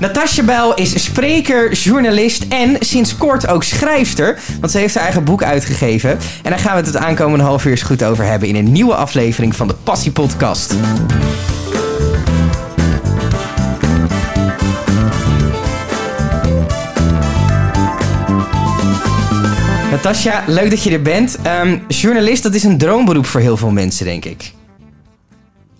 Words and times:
Natasja 0.00 0.42
Bijl 0.42 0.74
is 0.74 1.04
spreker, 1.04 1.72
journalist 1.72 2.44
en 2.48 2.76
sinds 2.78 3.16
kort 3.16 3.48
ook 3.48 3.64
schrijfster. 3.64 4.38
Want 4.60 4.72
ze 4.72 4.78
heeft 4.78 4.94
haar 4.94 5.04
eigen 5.04 5.24
boek 5.24 5.42
uitgegeven. 5.42 6.10
En 6.42 6.50
daar 6.50 6.58
gaan 6.58 6.70
we 6.70 6.76
het 6.76 6.86
het 6.86 6.96
aankomende 6.96 7.44
half 7.44 7.64
uur 7.64 7.70
eens 7.70 7.82
goed 7.82 8.04
over 8.04 8.24
hebben 8.24 8.48
in 8.48 8.56
een 8.56 8.72
nieuwe 8.72 8.94
aflevering 8.94 9.56
van 9.56 9.68
de 9.68 9.74
Passie 9.74 10.12
Podcast. 10.12 10.74
Natasja, 19.90 20.44
leuk 20.46 20.70
dat 20.70 20.82
je 20.82 20.90
er 20.90 21.02
bent. 21.02 21.38
Ehm, 21.42 21.78
journalist, 21.88 22.42
dat 22.42 22.54
is 22.54 22.64
een 22.64 22.78
droomberoep 22.78 23.26
voor 23.26 23.40
heel 23.40 23.56
veel 23.56 23.70
mensen, 23.70 24.04
denk 24.04 24.24
ik. 24.24 24.52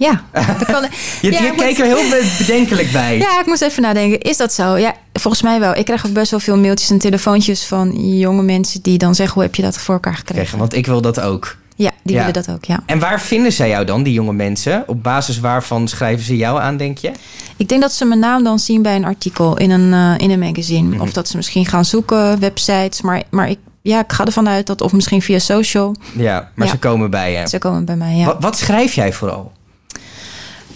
Ja, 0.00 0.22
dat 0.58 0.64
kan, 0.64 0.82
Je, 1.22 1.32
ja, 1.32 1.42
je 1.42 1.52
keek 1.56 1.78
er 1.78 1.84
heel 1.84 2.08
be- 2.10 2.34
bedenkelijk 2.38 2.92
bij. 2.92 3.18
Ja, 3.18 3.40
ik 3.40 3.46
moest 3.46 3.62
even 3.62 3.82
nadenken. 3.82 4.20
Is 4.20 4.36
dat 4.36 4.52
zo? 4.52 4.76
Ja, 4.76 4.94
volgens 5.12 5.42
mij 5.42 5.60
wel. 5.60 5.74
Ik 5.76 5.84
krijg 5.84 6.06
ook 6.06 6.12
best 6.12 6.30
wel 6.30 6.40
veel 6.40 6.56
mailtjes 6.58 6.90
en 6.90 6.98
telefoontjes 6.98 7.64
van 7.64 8.16
jonge 8.18 8.42
mensen 8.42 8.82
die 8.82 8.98
dan 8.98 9.14
zeggen: 9.14 9.34
hoe 9.34 9.42
heb 9.42 9.54
je 9.54 9.62
dat 9.62 9.78
voor 9.78 9.94
elkaar 9.94 10.14
gekregen? 10.16 10.58
Want 10.58 10.74
ik 10.74 10.86
wil 10.86 11.00
dat 11.00 11.20
ook. 11.20 11.56
Ja, 11.76 11.90
die 12.02 12.14
Ja. 12.14 12.24
willen 12.26 12.42
dat 12.44 12.50
ook. 12.54 12.64
Ja. 12.64 12.82
En 12.86 12.98
waar 12.98 13.20
vinden 13.20 13.52
zij 13.52 13.68
jou 13.68 13.84
dan, 13.84 14.02
die 14.02 14.12
jonge 14.12 14.32
mensen? 14.32 14.84
Op 14.86 15.02
basis 15.02 15.40
waarvan 15.40 15.88
schrijven 15.88 16.24
ze 16.24 16.36
jou 16.36 16.60
aan, 16.60 16.76
denk 16.76 16.98
je? 16.98 17.10
Ik 17.56 17.68
denk 17.68 17.80
dat 17.80 17.92
ze 17.92 18.04
mijn 18.04 18.20
naam 18.20 18.44
dan 18.44 18.58
zien 18.58 18.82
bij 18.82 18.96
een 18.96 19.04
artikel 19.04 19.56
in 19.56 19.70
een, 19.70 19.92
eh, 19.92 20.24
in 20.24 20.30
een 20.30 20.38
magazine. 20.38 20.88
Mhm. 20.88 21.00
Of 21.00 21.12
dat 21.12 21.28
ze 21.28 21.36
misschien 21.36 21.66
gaan 21.66 21.84
zoeken, 21.84 22.40
websites. 22.40 23.00
Maar, 23.00 23.22
maar 23.30 23.50
ik, 23.50 23.58
ja, 23.82 24.00
ik 24.00 24.12
ga 24.12 24.24
ervan 24.24 24.48
uit 24.48 24.66
dat, 24.66 24.80
of 24.80 24.92
misschien 24.92 25.22
via 25.22 25.38
social, 25.38 25.94
Ja, 26.16 26.50
maar 26.54 26.66
Ja. 26.66 26.72
ze 26.72 26.78
komen 26.78 27.10
bij 27.10 27.32
je. 27.32 27.48
ze 27.48 27.58
komen 27.58 27.84
bij 27.84 27.96
mij. 27.96 28.14
Ja. 28.16 28.24
Wat, 28.24 28.36
wat 28.40 28.58
schrijf 28.58 28.92
jij 28.94 29.12
vooral? 29.12 29.52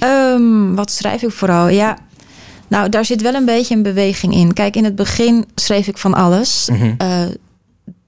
Ehm, 0.05 0.75
wat 0.75 0.91
schrijf 0.91 1.23
ik 1.23 1.31
vooral? 1.31 1.69
Ja, 1.69 1.99
nou, 2.69 2.89
daar 2.89 3.05
zit 3.05 3.23
wel 3.23 3.35
een 3.35 3.45
beetje 3.45 3.75
een 3.75 3.83
beweging 3.83 4.35
in. 4.35 4.53
Kijk, 4.53 4.77
in 4.77 4.85
het 4.85 4.95
begin 4.95 5.45
schreef 5.55 5.87
ik 5.87 5.99
van 5.99 6.15
alles. 6.15 6.69
Mhm. 6.73 6.95
Eh, 6.99 7.23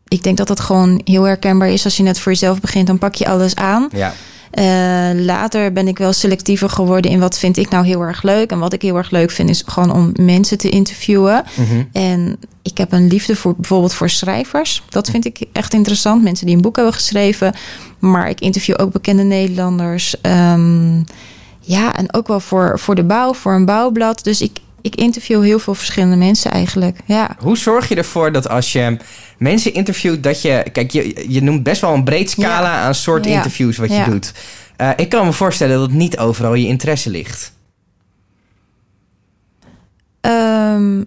ik 0.09 0.23
denk 0.23 0.37
dat 0.37 0.49
dat 0.49 0.61
gewoon 0.61 1.01
heel 1.05 1.23
herkenbaar 1.23 1.69
is. 1.69 1.85
Als 1.85 1.97
je 1.97 2.03
net 2.03 2.19
voor 2.19 2.33
jezelf 2.33 2.61
begint, 2.61 2.87
dan 2.87 2.99
pak 2.99 3.15
je 3.15 3.29
alles 3.29 3.55
aan. 3.55 3.89
Ja. 3.93 4.13
Eh, 4.51 5.25
later 5.25 5.73
ben 5.73 5.89
ik 5.89 5.99
wel 5.99 6.13
selectiever 6.13 6.69
geworden 6.71 7.11
in 7.11 7.19
wat 7.19 7.39
vind 7.39 7.57
ik 7.57 7.71
nou 7.71 7.87
heel 7.87 8.01
erg 8.01 8.23
leuk. 8.23 8.51
En 8.51 8.59
wat 8.59 8.73
ik 8.73 8.83
heel 8.83 8.97
erg 8.97 9.11
leuk 9.11 9.31
vind 9.31 9.51
is 9.51 9.63
gewoon 9.67 9.93
om 9.93 10.13
mensen 10.21 10.59
te 10.59 10.69
interviewen. 10.69 11.45
Mhm. 11.55 11.83
En 11.93 12.39
ik 12.63 12.79
heb 12.79 12.93
een 12.93 13.07
liefde 13.07 13.37
voor 13.37 13.55
bijvoorbeeld 13.57 13.95
voor 13.95 14.11
schrijvers. 14.11 14.83
Dat 14.89 15.11
vind 15.11 15.25
ik 15.25 15.45
echt 15.53 15.75
interessant. 15.75 16.23
Mensen 16.23 16.47
die 16.47 16.57
een 16.57 16.63
boek 16.63 16.77
hebben 16.77 16.95
geschreven. 16.95 17.55
Maar 17.99 18.29
ik 18.29 18.41
interview 18.41 18.75
ook 18.79 18.93
bekende 18.93 19.23
Nederlanders. 19.23 20.21
Ehm, 20.21 21.01
ja, 21.67 21.97
en 21.97 22.15
ook 22.15 22.27
wel 22.29 22.41
voor, 22.41 22.79
voor 22.79 22.95
de 22.95 23.05
bouw, 23.05 23.35
voor 23.35 23.53
een 23.55 23.65
bouwblad. 23.65 24.25
Dus 24.25 24.41
ik, 24.41 24.59
ik 24.81 24.95
interview 24.95 25.43
heel 25.43 25.59
veel 25.59 25.75
verschillende 25.75 26.17
mensen 26.17 26.51
eigenlijk. 26.51 26.99
Ja. 27.05 27.37
Hoe 27.39 27.57
zorg 27.59 27.89
je 27.89 27.95
ervoor 27.95 28.33
dat 28.33 28.49
als 28.49 28.73
je 28.73 28.97
mensen 29.39 29.75
interviewt, 29.75 30.23
dat 30.23 30.43
je... 30.43 30.65
Kijk, 30.73 30.91
je, 30.91 31.25
je 31.29 31.43
noemt 31.43 31.63
best 31.63 31.81
wel 31.81 31.95
een 31.95 32.05
breed 32.05 32.31
scala 32.31 32.81
aan 32.81 32.95
soort 32.95 33.25
Ja. 33.25 33.31
interviews 33.37 33.77
wat 33.77 33.89
je 33.89 33.95
Ja. 33.95 34.05
doet. 34.05 34.33
Eh, 34.77 34.91
ik 34.97 35.09
kan 35.09 35.27
me 35.27 35.33
voorstellen 35.33 35.79
dat 35.79 35.91
niet 35.91 36.19
overal 36.19 36.55
je 36.55 36.67
interesse 36.67 37.11
ligt. 37.11 37.53
Ehm, 40.27 41.03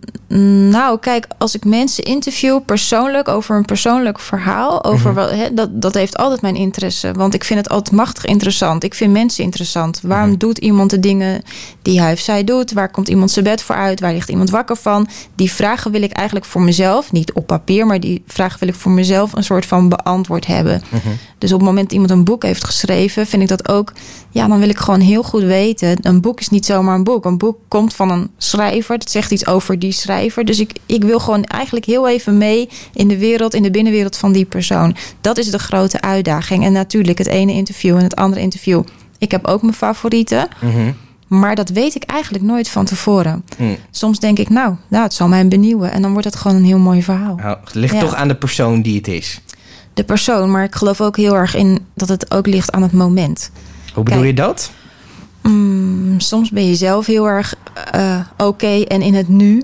nou, 0.70 1.00
kijk, 1.00 1.28
als 1.38 1.56
ik 1.56 1.66
mensen 1.66 2.03
interview 2.03 2.59
persoonlijk 2.66 3.28
over 3.28 3.56
een 3.56 3.66
persoonlijk 3.66 4.20
verhaal, 4.20 4.84
over 4.84 5.11
Mhm. 5.14 5.20
wat, 5.20 5.50
dat, 5.58 5.81
dat 5.81 5.94
heeft 5.94 6.17
altijd 6.17 6.42
mijn 6.42 6.56
interesse. 6.56 7.11
Want 7.11 7.34
ik 7.34 7.44
vind 7.44 7.59
het 7.59 7.70
altijd 7.70 7.95
machtig 7.95 8.26
interessant. 8.26 8.84
Ik 8.84 8.94
vind 8.94 9.11
mensen 9.14 9.44
interessant. 9.44 10.00
Waarom 10.03 10.30
Mhm. 10.30 10.38
doet 10.38 10.58
iemand 10.58 10.89
de 10.89 11.00
dingen 11.00 11.42
die 11.81 12.02
hij 12.02 12.14
of 12.14 12.20
zij 12.20 12.44
doet? 12.44 12.72
Waar 12.73 12.92
komt 12.92 13.08
iemand 13.08 13.31
zijn 13.31 13.45
bed 13.45 13.61
voor 13.64 13.76
uit? 13.76 14.00
Waar 14.00 14.14
ligt 14.14 14.30
iemand 14.30 14.50
wakker 14.50 14.76
van? 14.76 15.08
Die 15.36 15.52
vragen 15.52 15.92
wil 15.92 16.02
ik 16.02 16.11
eigenlijk 16.11 16.45
voor 16.45 16.61
mezelf, 16.61 17.11
niet 17.11 17.33
op 17.33 17.48
papier, 17.48 17.86
maar 17.86 18.00
die 18.00 18.23
vragen 18.28 18.59
wil 18.59 18.67
ik 18.67 18.76
voor 18.76 18.92
mezelf 18.92 19.33
een 19.36 19.44
soort 19.44 19.66
van 19.66 19.89
beantwoord 19.89 20.45
hebben. 20.48 20.81
Dus 21.38 21.52
op 21.52 21.58
het 21.60 21.67
moment 21.67 21.83
dat 21.86 21.94
iemand 21.94 22.11
een 22.11 22.23
boek 22.23 22.44
heeft 22.44 22.64
geschreven, 22.64 23.26
vind 23.27 23.42
ik 23.42 23.48
dat 23.48 23.70
ook. 23.70 23.94
Ja, 24.32 24.48
dan 24.48 24.60
wil 24.60 24.70
ik 24.70 24.78
gewoon 24.78 25.00
heel 25.00 25.23
goed 25.23 25.44
weten. 25.44 25.98
Een 26.02 26.22
boek 26.22 26.40
is 26.40 26.50
niet 26.50 26.66
zomaar 26.66 26.95
een 26.95 27.04
boek. 27.04 27.26
Een 27.26 27.38
boek 27.38 27.58
komt 27.67 27.94
van 27.94 28.12
een 28.12 28.30
schrijver. 28.38 28.95
Het 28.95 29.12
zegt 29.12 29.32
iets 29.32 29.48
over 29.48 29.80
die 29.80 29.92
schrijver. 29.92 30.45
Dus 30.45 30.60
ik, 30.60 30.72
ik 30.86 31.04
wil 31.04 31.20
gewoon 31.20 31.44
eigenlijk 31.44 31.86
heel 31.86 32.08
even 32.10 32.38
mee 32.38 32.70
in 32.94 33.08
de 33.08 33.18
wereld, 33.18 33.54
in 33.54 33.64
de 33.64 33.72
binnenwereld 33.72 34.18
van 34.18 34.32
die 34.32 34.45
persoon. 34.45 34.95
Dat 35.22 35.38
is 35.38 35.52
de 35.52 35.60
grote 35.60 36.02
uitdaging. 36.02 36.64
En 36.66 36.72
natuurlijk, 36.72 37.18
het 37.18 37.28
ene 37.28 37.52
interview 37.54 37.98
en 37.98 38.04
het 38.04 38.16
andere 38.16 38.42
interview. 38.42 38.84
Ik 39.18 39.32
heb 39.32 39.48
ook 39.48 39.62
mijn 39.62 39.73
favorieten. 39.73 40.48
Mhm. 40.62 40.92
Maar 41.28 41.56
dat 41.56 41.70
weet 41.70 41.95
ik 41.95 42.04
eigenlijk 42.04 42.44
nooit 42.44 42.70
van 42.70 42.86
tevoren. 42.86 43.44
Hm. 43.58 43.64
Soms 43.92 44.20
denk 44.20 44.39
ik, 44.39 44.50
nou, 44.50 44.76
nou 44.88 45.04
het 45.04 45.14
zal 45.14 45.28
mij 45.28 45.48
benieuwen. 45.48 45.92
En 45.92 46.02
dan 46.02 46.12
wordt 46.12 46.26
het 46.26 46.36
gewoon 46.36 46.58
een 46.58 46.64
heel 46.66 46.78
mooi 46.78 47.04
verhaal. 47.04 47.36
Nou, 47.36 47.58
het 47.64 47.73
ligt 47.73 47.94
Ja. 47.94 48.00
toch 48.00 48.16
aan 48.16 48.28
de 48.28 48.36
persoon 48.36 48.82
die 48.82 48.95
het 48.98 49.08
is. 49.08 49.42
De 49.94 50.04
persoon, 50.04 50.52
maar 50.52 50.64
ik 50.64 50.76
geloof 50.76 51.02
ook 51.02 51.18
heel 51.18 51.36
erg 51.36 51.56
in 51.56 51.80
dat 51.94 52.10
het 52.10 52.32
ook 52.32 52.48
ligt 52.48 52.72
aan 52.72 52.82
het 52.82 52.92
moment. 52.92 53.52
Hoe 53.94 54.04
bedoel 54.04 54.22
Kijk. 54.22 54.38
je 54.38 54.42
dat? 54.42 54.72
Mm, 55.42 56.20
soms 56.20 56.50
ben 56.50 56.67
je 56.67 56.76
zelf 56.76 57.05
heel 57.05 57.27
erg 57.27 57.55
eh, 57.92 58.20
oké 58.38 58.82
en 58.82 59.02
in 59.02 59.14
het 59.14 59.27
nu. 59.27 59.64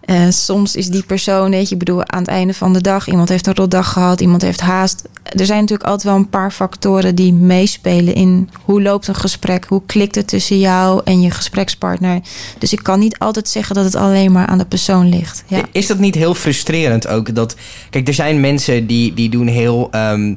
Eh, 0.00 0.26
soms 0.28 0.76
is 0.76 0.86
die 0.86 1.02
persoon, 1.02 1.50
weet 1.50 1.68
je, 1.68 1.76
bedoel, 1.76 2.08
aan 2.08 2.18
het 2.18 2.28
einde 2.28 2.54
van 2.54 2.72
de 2.72 2.80
dag, 2.80 3.08
iemand 3.08 3.28
heeft 3.28 3.46
een 3.46 3.54
rotdag 3.54 3.92
gehad, 3.92 4.20
iemand 4.20 4.42
heeft 4.42 4.60
haast. 4.60 5.02
Er 5.22 5.46
zijn 5.46 5.60
natuurlijk 5.60 5.88
altijd 5.88 6.08
wel 6.08 6.16
een 6.16 6.28
paar 6.28 6.50
factoren 6.50 7.14
die 7.14 7.32
meespelen 7.32 8.14
in 8.14 8.48
hoe 8.64 8.82
loopt 8.82 9.08
een 9.08 9.14
gesprek, 9.14 9.64
hoe 9.68 9.82
klikt 9.86 10.14
het 10.14 10.28
tussen 10.28 10.58
jou 10.58 11.00
en 11.04 11.20
je 11.20 11.30
gesprekspartner. 11.30 12.20
Dus 12.58 12.72
ik 12.72 12.82
kan 12.82 12.98
niet 12.98 13.18
altijd 13.18 13.48
zeggen 13.48 13.74
dat 13.74 13.84
het 13.84 13.94
alleen 13.94 14.32
maar 14.32 14.46
aan 14.46 14.58
de 14.58 14.64
persoon 14.64 15.08
ligt. 15.08 15.44
Ja. 15.46 15.60
Is 15.72 15.86
dat 15.86 15.98
niet 15.98 16.14
heel 16.14 16.34
frustrerend 16.34 17.08
ook? 17.08 17.34
Dat, 17.34 17.56
kijk, 17.90 18.08
er 18.08 18.14
zijn 18.14 18.40
mensen 18.40 18.86
die, 18.86 19.14
die 19.14 19.28
doen 19.28 19.46
heel 19.46 19.88
ehm, 19.90 20.34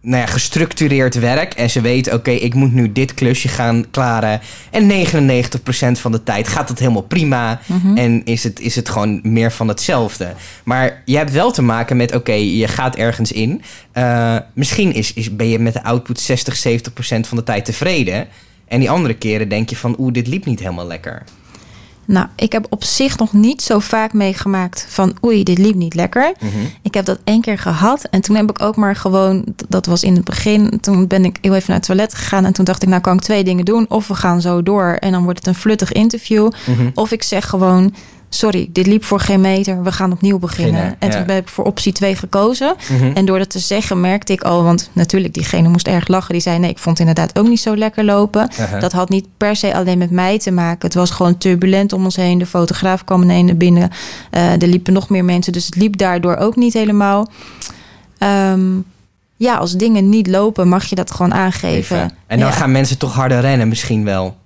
nou 0.00 0.20
ja, 0.20 0.26
gestructureerd 0.26 1.14
werk. 1.14 1.54
En 1.54 1.70
ze 1.70 1.80
weten, 1.80 2.14
oké, 2.14 2.30
ik 2.30 2.54
moet 2.54 2.72
nu 2.72 2.92
dit 2.92 3.14
klusje 3.14 3.48
gaan 3.48 3.84
klaren. 3.90 4.40
En 4.70 5.06
99% 5.06 6.00
van 6.00 6.12
de 6.12 6.22
tijd 6.22 6.48
gaat 6.48 6.68
het 6.68 6.78
helemaal 6.78 7.02
prima. 7.02 7.60
Mhm. 7.66 7.96
En 7.96 8.24
is 8.24 8.44
het, 8.44 8.60
is 8.60 8.76
het 8.76 8.88
gewoon 8.88 9.20
meer 9.22 9.52
van 9.52 9.68
hetzelfde. 9.68 10.32
Maar 10.64 11.02
je 11.04 11.16
hebt 11.16 11.32
wel 11.32 11.50
te 11.50 11.62
maken 11.62 11.96
met, 11.96 12.14
oké, 12.14 12.32
je 12.32 12.68
gaat 12.68 12.96
ergens 12.96 13.32
in. 13.32 13.62
Eh, 13.92 14.36
misschien 14.52 14.92
is, 14.92 15.12
is, 15.12 15.36
ben 15.36 15.48
je 15.48 15.58
met 15.58 15.72
de 15.72 15.82
output 15.82 16.20
60, 16.20 16.56
70% 16.68 17.28
van 17.28 17.36
de 17.36 17.44
tijd 17.44 17.64
tevreden. 17.64 18.26
En 18.68 18.80
die 18.80 18.90
andere 18.90 19.14
keren 19.14 19.48
denk 19.48 19.70
je 19.70 19.76
van, 19.76 19.96
oeh, 19.98 20.12
dit 20.12 20.26
liep 20.26 20.44
niet 20.44 20.60
helemaal 20.60 20.86
lekker. 20.86 21.22
Nou, 22.08 22.26
ik 22.36 22.52
heb 22.52 22.66
op 22.70 22.84
zich 22.84 23.18
nog 23.18 23.32
niet 23.32 23.62
zo 23.62 23.78
vaak 23.78 24.12
meegemaakt 24.12 24.86
van 24.88 25.16
oei, 25.24 25.42
dit 25.42 25.58
liep 25.58 25.74
niet 25.74 25.94
lekker. 25.94 26.32
Mhm. 26.40 26.64
Ik 26.82 26.94
heb 26.94 27.04
dat 27.04 27.18
één 27.24 27.40
keer 27.40 27.58
gehad 27.58 28.04
en 28.04 28.20
toen 28.20 28.36
heb 28.36 28.50
ik 28.50 28.62
ook 28.62 28.76
maar 28.76 28.96
gewoon, 28.96 29.44
dat 29.68 29.86
was 29.86 30.02
in 30.02 30.14
het 30.14 30.24
begin, 30.24 30.78
toen 30.80 31.06
ben 31.06 31.24
ik 31.24 31.38
heel 31.40 31.54
even 31.54 31.64
naar 31.66 31.76
het 31.76 31.86
toilet 31.86 32.14
gegaan 32.14 32.44
en 32.44 32.52
toen 32.52 32.64
dacht 32.64 32.82
ik, 32.82 32.88
nou 32.88 33.00
kan 33.00 33.14
ik 33.14 33.20
twee 33.20 33.44
dingen 33.44 33.64
doen. 33.64 33.86
Of 33.88 34.08
we 34.08 34.14
gaan 34.14 34.40
zo 34.40 34.62
door 34.62 34.92
en 34.92 35.12
dan 35.12 35.24
wordt 35.24 35.38
het 35.38 35.48
een 35.48 35.54
fluttig 35.54 35.92
interview. 35.92 36.50
Mhm. 36.66 36.90
Of 36.94 37.10
ik 37.10 37.22
zeg 37.22 37.48
gewoon, 37.48 37.94
sorry, 38.28 38.68
dit 38.72 38.86
liep 38.86 39.04
voor 39.04 39.20
geen 39.20 39.40
meter, 39.40 39.82
we 39.82 39.92
gaan 39.92 40.12
opnieuw 40.12 40.38
beginnen. 40.38 40.96
En 40.98 41.10
ja. 41.10 41.16
toen 41.18 41.34
heb 41.34 41.42
ik 41.42 41.48
voor 41.48 41.64
optie 41.64 41.92
2 41.92 42.16
gekozen. 42.16 42.74
Mhm. 42.90 43.10
En 43.14 43.24
door 43.24 43.38
dat 43.38 43.50
te 43.50 43.58
zeggen 43.58 44.00
merkte 44.00 44.32
ik 44.32 44.42
al, 44.42 44.62
want 44.62 44.90
natuurlijk 44.92 45.34
diegene 45.34 45.68
moest 45.68 45.86
erg 45.88 46.08
lachen. 46.08 46.32
Die 46.32 46.42
zei, 46.42 46.58
nee, 46.58 46.70
ik 46.70 46.78
vond 46.78 46.98
het 46.98 47.08
inderdaad 47.08 47.38
ook 47.38 47.48
niet 47.48 47.60
zo 47.60 47.76
lekker 47.76 48.04
lopen. 48.04 48.48
Aha. 48.58 48.78
Dat 48.78 48.92
had 48.92 49.08
niet 49.08 49.26
per 49.36 49.56
se 49.56 49.74
alleen 49.74 49.98
met 49.98 50.10
mij 50.10 50.38
te 50.38 50.50
maken. 50.50 50.86
Het 50.86 50.94
was 50.94 51.10
gewoon 51.10 51.38
turbulent 51.38 51.92
om 51.92 52.04
ons 52.04 52.16
heen. 52.16 52.38
De 52.38 52.46
fotograaf 52.46 53.04
kwam 53.04 53.22
ineens 53.22 53.46
naar 53.46 53.56
binnen. 53.56 53.90
Eh, 54.30 54.62
er 54.62 54.68
liepen 54.68 54.92
nog 54.92 55.08
meer 55.08 55.24
mensen, 55.24 55.52
dus 55.52 55.66
het 55.66 55.76
liep 55.76 55.96
daardoor 55.96 56.36
ook 56.36 56.56
niet 56.56 56.72
helemaal. 56.72 57.28
Ehm, 58.18 58.60
ja, 59.36 59.56
als 59.56 59.72
dingen 59.72 60.08
niet 60.08 60.26
lopen, 60.26 60.68
mag 60.68 60.84
je 60.84 60.94
dat 60.94 61.10
gewoon 61.10 61.34
aangeven. 61.34 61.96
Even. 61.96 62.12
En 62.26 62.38
dan 62.38 62.48
Ja. 62.48 62.54
gaan 62.54 62.72
mensen 62.72 62.98
toch 62.98 63.14
harder 63.14 63.40
rennen 63.40 63.68
misschien 63.68 64.04
wel. 64.04 64.36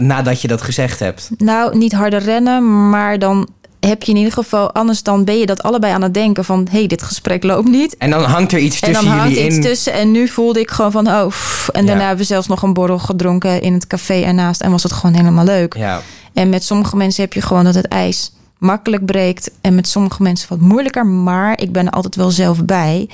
Nadat 0.00 0.40
je 0.42 0.48
dat 0.48 0.62
gezegd 0.62 0.98
hebt. 0.98 1.30
Nou, 1.36 1.76
niet 1.78 1.92
harder 1.92 2.22
rennen, 2.22 2.88
maar 2.90 3.18
dan 3.18 3.48
heb 3.80 4.02
je 4.02 4.10
in 4.12 4.16
ieder 4.18 4.32
geval... 4.32 4.72
anders 4.72 5.02
dan 5.02 5.24
ben 5.24 5.38
je 5.38 5.46
dat 5.46 5.62
allebei 5.62 5.92
aan 5.92 6.02
het 6.02 6.14
denken 6.14 6.44
van... 6.44 6.66
hé, 6.70 6.78
hey, 6.78 6.86
dit 6.86 7.02
gesprek 7.02 7.42
loopt 7.44 7.68
niet. 7.68 7.96
En 7.96 8.10
dan 8.10 8.22
hangt 8.24 8.52
er 8.52 8.58
iets 8.58 8.80
En 8.80 8.92
dan 8.92 9.02
tussen 9.02 9.18
hangt 9.18 9.34
jullie 9.34 9.46
iets 9.48 9.56
in. 9.56 9.62
tussen. 9.62 9.92
En 9.92 10.10
nu 10.10 10.28
voelde 10.28 10.60
ik 10.60 10.70
gewoon 10.70 10.90
van, 10.92 11.08
oh... 11.08 11.26
pff. 11.26 11.68
En 11.68 11.80
Ja. 11.80 11.86
daarna 11.86 12.00
hebben 12.06 12.20
we 12.20 12.24
zelfs 12.32 12.46
nog 12.46 12.62
een 12.62 12.72
borrel 12.72 12.98
gedronken 12.98 13.62
in 13.62 13.72
het 13.72 13.86
café 13.86 14.20
ernaast. 14.22 14.60
En 14.60 14.70
was 14.70 14.82
het 14.82 14.92
gewoon 14.92 15.14
helemaal 15.16 15.44
leuk. 15.44 15.76
Ja. 15.76 16.00
En 16.32 16.48
met 16.48 16.64
sommige 16.64 16.96
mensen 16.96 17.22
heb 17.22 17.32
je 17.32 17.40
gewoon 17.42 17.64
dat 17.64 17.74
het 17.74 17.88
ijs 17.88 18.32
makkelijk 18.58 19.04
breekt. 19.04 19.50
En 19.60 19.74
met 19.74 19.88
sommige 19.88 20.22
mensen 20.22 20.48
wat 20.48 20.60
moeilijker. 20.60 21.06
Maar 21.06 21.60
ik 21.60 21.72
ben 21.72 21.86
er 21.86 21.92
altijd 21.92 22.16
wel 22.16 22.30
zelf 22.30 22.64
bij. 22.64 23.08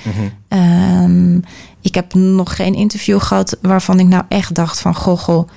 Ehm, 0.49 1.37
ik 1.81 1.94
heb 1.94 2.14
nog 2.14 2.56
geen 2.56 2.75
interview 2.75 3.20
gehad 3.20 3.56
waarvan 3.62 4.00
ik 4.00 4.06
nou 4.06 4.23
echt 4.29 4.55
dacht 4.55 4.81
van... 4.81 4.94
Goh, 4.94 5.19
goh, 5.19 5.49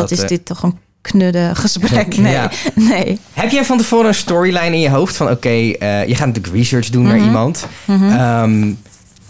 wat 0.00 0.10
is 0.10 0.20
eh, 0.22 0.28
dit 0.28 0.44
toch 0.44 0.62
een 0.62 0.78
knudde 1.00 1.50
gesprek? 1.54 2.16
Nee, 2.18 2.32
Ja. 2.32 2.50
nee. 2.74 3.18
Heb 3.32 3.50
jij 3.50 3.64
van 3.64 3.78
tevoren 3.78 4.06
een 4.08 4.14
storyline 4.14 4.74
in 4.74 4.80
je 4.80 4.90
hoofd 4.90 5.16
van... 5.16 5.30
oké, 5.30 5.48
eh, 5.48 6.06
je 6.08 6.14
gaat 6.14 6.26
natuurlijk 6.26 6.54
research 6.54 6.88
doen 6.90 7.02
naar 7.04 7.16
Mhm. 7.16 7.24
iemand. 7.24 7.66
Ehm, 7.86 8.72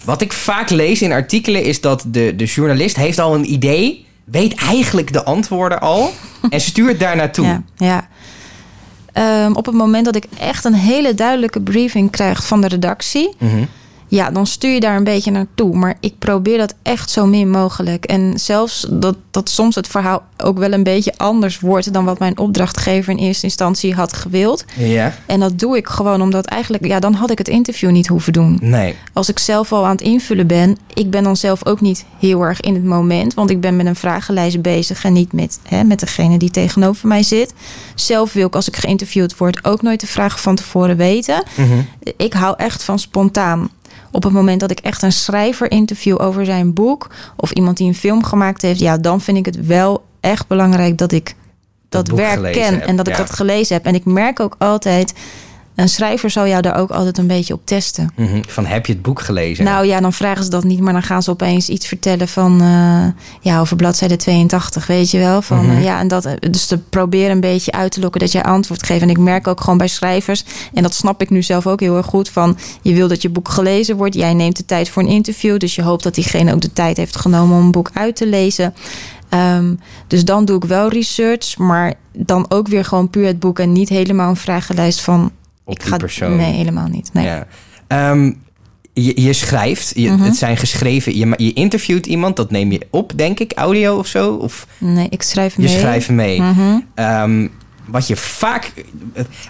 wat 0.05 0.21
ik 0.23 0.33
vaak 0.33 0.71
lees 0.71 1.03
in 1.03 1.13
artikelen 1.13 1.63
is 1.65 1.81
dat 1.81 2.05
de, 2.07 2.33
de 2.37 2.45
journalist 2.45 2.97
heeft 2.97 3.19
al 3.19 3.35
een 3.35 3.53
idee... 3.53 4.07
weet 4.25 4.55
eigenlijk 4.55 5.13
de 5.13 5.25
antwoorden 5.25 5.81
al 5.81 6.11
en 6.51 6.61
stuurt 6.61 7.01
daar 7.01 7.17
naartoe. 7.17 7.45
Ja, 7.47 7.63
ja. 7.77 8.09
Ehm, 9.13 9.53
op 9.53 9.67
het 9.67 9.75
moment 9.75 10.05
dat 10.05 10.17
ik 10.17 10.25
echt 10.39 10.65
een 10.65 10.75
hele 10.75 11.15
duidelijke 11.15 11.61
briefing 11.61 12.11
krijg 12.11 12.47
van 12.47 12.61
de 12.61 12.69
redactie, 12.69 13.35
Mhm. 13.39 13.65
Ja, 14.08 14.31
dan 14.31 14.47
stuur 14.47 14.70
je 14.70 14.81
daar 14.81 14.97
een 14.97 15.05
beetje 15.05 15.31
naartoe. 15.31 15.76
Maar 15.76 15.97
ik 16.00 16.19
probeer 16.19 16.58
dat 16.58 16.75
echt 16.82 17.11
zo 17.11 17.26
min 17.26 17.50
mogelijk. 17.50 18.05
En 18.05 18.38
zelfs 18.38 18.87
dat, 18.91 19.17
dat 19.31 19.49
soms 19.50 19.75
het 19.75 19.88
verhaal 19.88 20.23
ook 20.37 20.58
wel 20.58 20.73
een 20.73 20.82
beetje 20.82 21.14
anders 21.17 21.61
wordt 21.61 21.93
dan 21.93 22.05
wat 22.05 22.19
mijn 22.19 22.38
opdrachtgever 22.38 23.12
in 23.12 23.19
eerste 23.19 23.44
instantie 23.44 23.94
had 23.94 24.12
gewild. 24.12 24.64
Ja? 24.76 25.14
En 25.26 25.41
dat 25.41 25.58
doe 25.58 25.76
ik 25.76 25.87
gewoon 25.87 26.23
omdat 26.23 26.47
eigenlijk, 26.47 26.87
ja, 26.87 27.00
dan 27.00 27.14
had 27.14 27.31
ik 27.31 27.38
het 27.38 27.49
interview 27.49 27.91
niet 27.91 28.06
hoeven 28.06 28.32
doen. 28.32 28.58
Nee. 28.61 28.94
Als 29.12 29.29
ik 29.29 29.38
zelf 29.38 29.73
al 29.73 29.85
aan 29.85 29.91
het 29.91 30.00
invullen 30.00 30.47
ben, 30.47 30.76
ik 30.94 31.11
ben 31.11 31.23
dan 31.23 31.37
zelf 31.37 31.67
ook 31.67 31.81
niet 31.81 32.05
heel 32.19 32.43
erg 32.43 32.61
in 32.61 32.75
het 32.75 32.85
moment, 32.85 33.35
want 33.35 33.50
ik 33.50 33.61
ben 33.61 33.76
met 33.76 33.87
een 33.87 33.97
vragenlijst 33.97 34.62
bezig 34.62 35.05
en 35.05 35.12
niet 35.12 35.32
met, 35.32 35.58
hè, 35.69 35.85
met 35.85 36.00
degene 36.00 36.38
die 36.38 36.50
tegenover 36.50 37.08
mij 37.08 37.23
zit. 37.23 37.55
Zelf 37.94 38.32
wil 38.32 38.47
ik, 38.47 38.55
als 38.55 38.69
ik 38.69 38.76
geïnterviewd 38.76 39.37
word, 39.37 39.64
ook 39.64 39.82
nooit 39.82 40.00
de 40.00 40.06
vragen 40.06 40.38
van 40.38 40.55
tevoren 40.55 40.97
weten. 40.97 41.43
Mhm. 41.55 41.81
Ik 42.17 42.32
hou 42.32 42.55
echt 42.56 42.82
van 42.82 42.99
spontaan. 42.99 43.70
Op 44.17 44.23
het 44.23 44.33
moment 44.33 44.61
dat 44.61 44.71
ik 44.71 44.79
echt 44.79 45.03
een 45.03 45.13
schrijver 45.13 45.71
interview 45.71 46.21
over 46.21 46.45
zijn 46.45 46.73
boek 46.73 47.11
of 47.37 47.51
iemand 47.51 47.77
die 47.77 47.87
een 47.87 47.95
film 47.95 48.25
gemaakt 48.25 48.63
heeft, 48.63 48.81
ja, 48.81 48.99
dan 48.99 49.21
vind 49.21 49.37
ik 49.37 49.47
het 49.47 49.67
wel 49.67 50.05
echt 50.21 50.47
belangrijk 50.47 50.99
dat 50.99 51.13
ik 51.13 51.35
dat, 51.89 52.09
werk 52.09 52.53
ken 52.53 52.87
en 52.87 52.97
dat 52.97 53.09
ik 53.09 53.17
dat 53.17 53.31
gelezen 53.31 53.77
heb. 53.77 53.85
En 53.85 53.95
ik 53.95 54.05
merk 54.05 54.41
ook 54.41 54.55
altijd, 54.59 55.15
een 55.76 55.88
schrijver 55.88 56.31
zou 56.31 56.49
jou 56.49 56.62
daar 56.62 56.76
ook 56.78 56.90
altijd 56.90 57.19
een 57.19 57.26
beetje 57.26 57.55
op 57.55 57.61
testen. 57.64 58.12
Mhm. 58.17 58.43
Van 58.46 58.67
heb 58.67 58.87
je 58.87 58.93
het 58.93 59.02
boek 59.02 59.20
gelezen? 59.20 59.64
Nou 59.64 59.87
ja, 59.87 60.00
dan 60.00 60.12
vragen 60.12 60.44
ze 60.44 60.50
dat 60.50 60.64
niet, 60.64 60.81
maar 60.81 60.93
dan 60.93 61.02
gaan 61.02 61.23
ze 61.23 61.31
opeens 61.31 61.69
iets 61.69 61.87
vertellen 61.87 62.28
van 62.28 62.61
eh, 62.61 63.23
ja, 63.40 63.61
over 63.61 63.76
bladzijde 63.76 64.17
82, 64.17 64.87
weet 64.87 65.11
je 65.11 65.19
wel. 65.19 65.43
Van, 65.43 65.67
Mhm. 65.67 65.76
eh, 65.76 65.84
ja, 65.84 65.99
en 66.00 66.08
dat, 66.08 66.28
dus 66.50 66.67
te 66.67 66.78
proberen 66.78 67.31
een 67.31 67.40
beetje 67.40 67.73
uit 67.73 67.93
te 67.93 68.00
lokken 68.00 68.20
dat 68.20 68.32
jij 68.32 68.43
antwoord 68.43 68.82
geeft. 68.87 69.02
En 69.02 69.11
ik 69.11 69.19
merk 69.19 69.46
ook 69.46 69.61
gewoon 69.61 69.78
bij 69.78 69.88
schrijvers, 69.88 70.44
en 70.75 70.82
dat 70.82 70.94
snap 70.94 71.23
ik 71.23 71.31
nu 71.31 71.43
zelf 71.43 71.67
ook 71.67 71.81
heel 71.81 71.96
erg 71.96 72.06
goed, 72.06 72.29
van 72.29 72.58
je 72.82 72.94
wil 72.94 73.08
dat 73.08 73.22
je 73.22 73.29
boek 73.29 73.49
gelezen 73.49 73.96
wordt. 73.96 74.14
Jij 74.14 74.34
neemt 74.34 74.56
de 74.56 74.64
tijd 74.64 74.88
voor 74.88 75.02
een 75.02 75.08
interview, 75.08 75.58
dus 75.58 75.75
je 75.75 75.82
hoopt 75.82 76.02
dat 76.02 76.14
diegene 76.14 76.55
ook 76.55 76.61
de 76.61 76.72
tijd 76.72 76.96
heeft 76.96 77.17
genomen 77.17 77.56
om 77.58 77.64
een 77.64 77.70
boek 77.70 77.90
uit 77.93 78.17
te 78.17 78.26
lezen. 78.26 78.75
Ehm, 79.29 79.75
dus 80.06 80.25
dan 80.25 80.44
doe 80.44 80.56
ik 80.56 80.64
wel 80.64 80.88
research, 80.88 81.58
maar 81.58 81.94
dan 82.12 82.46
ook 82.49 82.69
weer 82.69 82.84
gewoon 82.84 83.11
puur 83.11 83.26
het 83.26 83.38
boek 83.40 83.58
en 83.58 83.72
niet 83.72 83.88
helemaal 83.88 84.29
een 84.29 84.37
vragenlijst 84.37 85.00
van. 85.00 85.31
Op 85.67 85.75
ik 85.75 85.81
die 85.81 85.89
ga, 85.91 85.97
persoon. 85.97 86.37
Nee, 86.37 86.53
helemaal 86.53 86.87
niet. 86.89 87.11
Nee. 87.13 87.25
Ja. 87.25 87.47
Ehm, 87.87 88.33
je, 88.93 89.21
je 89.23 89.33
schrijft, 89.33 89.93
je, 89.95 90.11
Mhm. 90.11 90.23
het 90.23 90.37
zijn 90.37 90.57
geschreven, 90.57 91.17
je, 91.17 91.35
je 91.37 91.53
interviewt 91.53 92.07
iemand, 92.07 92.37
dat 92.37 92.51
neem 92.51 92.73
je 92.73 92.87
op, 92.91 93.13
denk 93.17 93.39
ik, 93.41 93.53
audio 93.55 93.99
of 93.99 94.07
zo? 94.07 94.35
Of 94.35 94.67
nee, 94.79 95.07
ik 95.11 95.23
schrijf 95.23 95.57
je 95.57 95.63
mee. 95.63 95.79
schrijft 95.79 96.09
mee. 96.11 96.41
Mhm. 96.41 96.79
Ehm, 96.95 97.49
wat 97.85 98.07
je 98.07 98.17
vaak. 98.17 98.73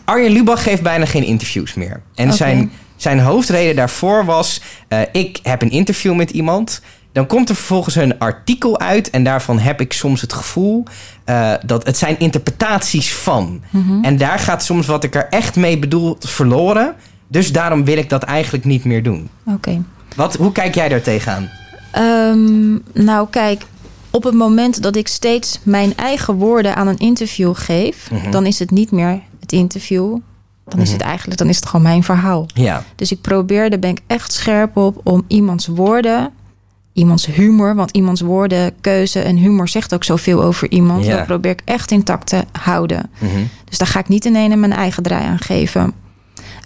Arjen 0.05 0.31
Lubach 0.33 0.63
geeft 0.63 0.83
bijna 0.83 1.05
geen 1.07 1.25
interviews 1.25 1.75
meer. 1.75 2.01
En 2.15 2.33
zijn, 2.33 2.71
zijn 2.97 3.19
hoofdreden 3.21 3.77
daarvoor 3.77 4.25
was: 4.25 4.61
eh, 4.89 5.01
ik 5.13 5.39
heb 5.43 5.63
een 5.63 5.71
interview 5.71 6.15
met 6.15 6.31
iemand. 6.31 6.81
Dan 7.17 7.27
komt 7.27 7.49
er 7.49 7.55
vervolgens 7.55 7.95
een 7.95 8.19
artikel 8.19 8.79
uit. 8.81 9.11
En 9.11 9.25
daarvan 9.25 9.59
heb 9.59 9.81
ik 9.81 9.93
soms 9.93 10.21
het 10.21 10.33
gevoel 10.33 10.85
eh, 11.25 11.53
dat 11.67 11.87
het 11.87 11.97
zijn 11.99 12.19
interpretaties 12.19 13.15
van. 13.15 13.63
Mhm. 13.71 14.05
En 14.05 14.17
daar 14.17 14.39
gaat 14.39 14.65
soms 14.65 14.87
wat 14.87 15.05
ik 15.05 15.15
er 15.15 15.27
echt 15.31 15.57
mee 15.57 15.79
bedoel 15.79 16.17
verloren. 16.21 16.95
Dus 17.29 17.53
daarom 17.53 17.85
wil 17.85 17.97
ik 17.97 18.09
dat 18.09 18.23
eigenlijk 18.23 18.65
niet 18.65 18.85
meer 18.85 19.03
doen. 19.03 19.29
Oké. 19.47 19.83
Wat, 20.17 20.37
hoe 20.37 20.53
kijk 20.53 20.75
jij 20.75 20.89
daar 20.89 21.03
tegenaan? 21.03 21.49
Ehm, 21.93 22.73
nou, 23.05 23.29
kijk, 23.31 23.63
op 24.11 24.23
het 24.25 24.35
moment 24.35 24.83
dat 24.83 24.97
ik 24.97 25.09
steeds 25.09 25.59
mijn 25.63 25.97
eigen 25.97 26.35
woorden 26.35 26.77
aan 26.77 26.87
een 26.87 26.99
interview 26.99 27.53
geef, 27.55 28.11
Mhm. 28.11 28.31
dan 28.31 28.47
is 28.47 28.59
het 28.59 28.71
niet 28.71 28.91
meer 28.91 29.21
het 29.41 29.53
interview. 29.53 30.19
Dan 30.69 30.79
is 30.81 30.89
Mhm. 30.89 30.97
het 30.99 31.07
eigenlijk, 31.07 31.39
dan 31.39 31.49
is 31.49 31.57
het 31.57 31.67
gewoon 31.67 31.83
mijn 31.87 32.03
verhaal. 32.05 32.47
Ja. 32.55 32.83
Dus 32.97 33.13
ik 33.13 33.21
probeer, 33.21 33.71
daar 33.71 33.79
ben 33.79 33.91
ik 33.91 34.01
echt 34.07 34.33
scherp 34.33 34.77
op, 34.77 35.01
om 35.05 35.25
iemands 35.29 35.67
woorden, 35.67 36.31
iemands 36.97 37.27
humor, 37.27 37.75
want 37.75 37.91
iemands 37.91 38.21
woorden, 38.21 38.75
keuze 38.81 39.21
en 39.21 39.37
humor 39.37 39.69
zegt 39.69 39.95
ook 39.95 40.05
zoveel 40.05 40.43
over 40.43 40.71
iemand. 40.71 41.05
Ja. 41.05 41.17
Dat 41.17 41.27
probeer 41.27 41.51
ik 41.51 41.63
echt 41.65 41.91
intact 41.91 42.27
te 42.27 42.45
houden. 42.53 43.11
Mhm. 43.19 43.43
Dus 43.65 43.79
daar 43.79 43.89
ga 43.89 43.99
ik 43.99 44.09
niet 44.09 44.25
in 44.25 44.37
ene 44.37 44.57
mijn 44.57 44.73
eigen 44.73 45.03
draai 45.03 45.27
aan 45.27 45.39
geven. 45.39 45.93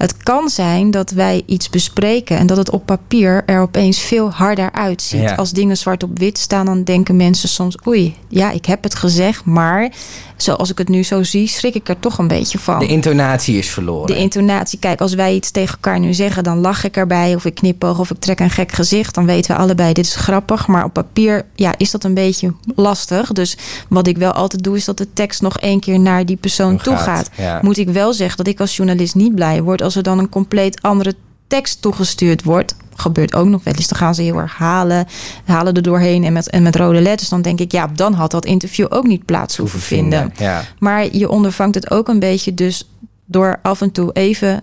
Het 0.00 0.16
kan 0.16 0.48
zijn 0.48 0.90
dat 0.90 1.10
wij 1.10 1.42
iets 1.46 1.70
bespreken 1.70 2.36
en 2.36 2.46
dat 2.46 2.56
het 2.56 2.70
op 2.70 2.86
papier 2.86 3.42
er 3.46 3.60
opeens 3.60 3.98
veel 3.98 4.30
harder 4.30 4.72
uitziet. 4.72 5.20
Ja. 5.20 5.34
Als 5.34 5.52
dingen 5.52 5.76
zwart 5.76 6.02
op 6.02 6.18
wit 6.18 6.38
staan, 6.38 6.66
dan 6.66 6.84
denken 6.84 7.16
mensen 7.16 7.48
soms: 7.48 7.76
oei, 7.86 8.16
ja, 8.28 8.50
ik 8.50 8.64
heb 8.64 8.82
het 8.82 8.94
gezegd, 8.94 9.44
maar 9.44 9.92
zoals 10.36 10.70
ik 10.70 10.78
het 10.78 10.88
nu 10.88 11.02
zo 11.02 11.22
zie, 11.22 11.48
schrik 11.48 11.74
ik 11.74 11.88
er 11.88 11.98
toch 11.98 12.18
een 12.18 12.28
beetje 12.28 12.58
van. 12.58 12.78
De 12.78 12.86
intonatie 12.86 13.58
is 13.58 13.68
verloren. 13.68 14.06
De 14.06 14.16
intonatie, 14.16 14.78
kijk, 14.78 15.00
als 15.00 15.14
wij 15.14 15.34
iets 15.34 15.50
tegen 15.50 15.74
elkaar 15.74 16.00
nu 16.00 16.14
zeggen, 16.14 16.42
dan 16.42 16.58
lach 16.58 16.84
ik 16.84 16.96
erbij, 16.96 17.34
of 17.34 17.44
ik 17.44 17.54
knipoog, 17.54 17.98
of 17.98 18.10
ik 18.10 18.18
trek 18.18 18.40
een 18.40 18.50
gek 18.50 18.72
gezicht. 18.72 19.14
Dan 19.14 19.26
weten 19.26 19.54
we 19.54 19.60
allebei, 19.60 19.92
dit 19.92 20.04
is 20.04 20.14
grappig. 20.14 20.66
Maar 20.66 20.84
op 20.84 20.92
papier, 20.92 21.46
ja, 21.54 21.74
is 21.76 21.90
dat 21.90 22.04
een 22.04 22.14
beetje 22.14 22.54
lastig. 22.74 23.32
Dus 23.32 23.56
wat 23.88 24.06
ik 24.06 24.18
wel 24.18 24.32
altijd 24.32 24.62
doe, 24.62 24.76
is 24.76 24.84
dat 24.84 24.98
de 24.98 25.12
tekst 25.12 25.42
nog 25.42 25.58
één 25.58 25.80
keer 25.80 26.00
naar 26.00 26.26
die 26.26 26.36
persoon 26.36 26.76
toe 26.76 26.96
gaat, 26.96 27.04
gaat. 27.04 27.30
ja. 27.36 27.58
Moet 27.62 27.78
ik 27.78 27.88
wel 27.88 28.12
zeggen 28.12 28.36
dat 28.36 28.46
ik 28.46 28.60
als 28.60 28.76
journalist 28.76 29.14
niet 29.14 29.34
blij 29.34 29.62
word 29.62 29.82
als 29.82 29.89
er 29.96 30.02
dan 30.02 30.18
een 30.18 30.28
compleet 30.28 30.82
andere 30.82 31.14
tekst 31.46 31.82
toegestuurd 31.82 32.42
wordt. 32.42 32.74
Gebeurt 32.94 33.34
ook 33.34 33.46
nog 33.46 33.64
wel 33.64 33.74
eens. 33.74 33.88
Dan 33.88 33.98
gaan 33.98 34.14
ze 34.14 34.22
heel 34.22 34.36
erg 34.36 34.56
halen, 34.56 35.06
halen 35.44 35.74
er 35.74 35.82
doorheen 35.82 36.24
en 36.24 36.32
met, 36.32 36.50
en 36.50 36.62
met 36.62 36.76
rode 36.76 37.00
letters. 37.00 37.28
Dan 37.28 37.42
denk 37.42 37.60
ik, 37.60 37.72
ja, 37.72 37.86
dan 37.94 38.12
had 38.12 38.30
dat 38.30 38.44
interview 38.44 38.86
ook 38.88 39.06
niet 39.06 39.24
plaats 39.24 39.56
hoeven 39.56 39.80
vinden. 39.80 40.32
Ja. 40.36 40.64
Maar 40.78 41.16
je 41.16 41.28
ondervangt 41.28 41.74
het 41.74 41.90
ook 41.90 42.08
een 42.08 42.18
beetje 42.18 42.54
dus 42.54 42.88
door 43.24 43.58
af 43.62 43.80
en 43.80 43.92
toe 43.92 44.12
even 44.12 44.62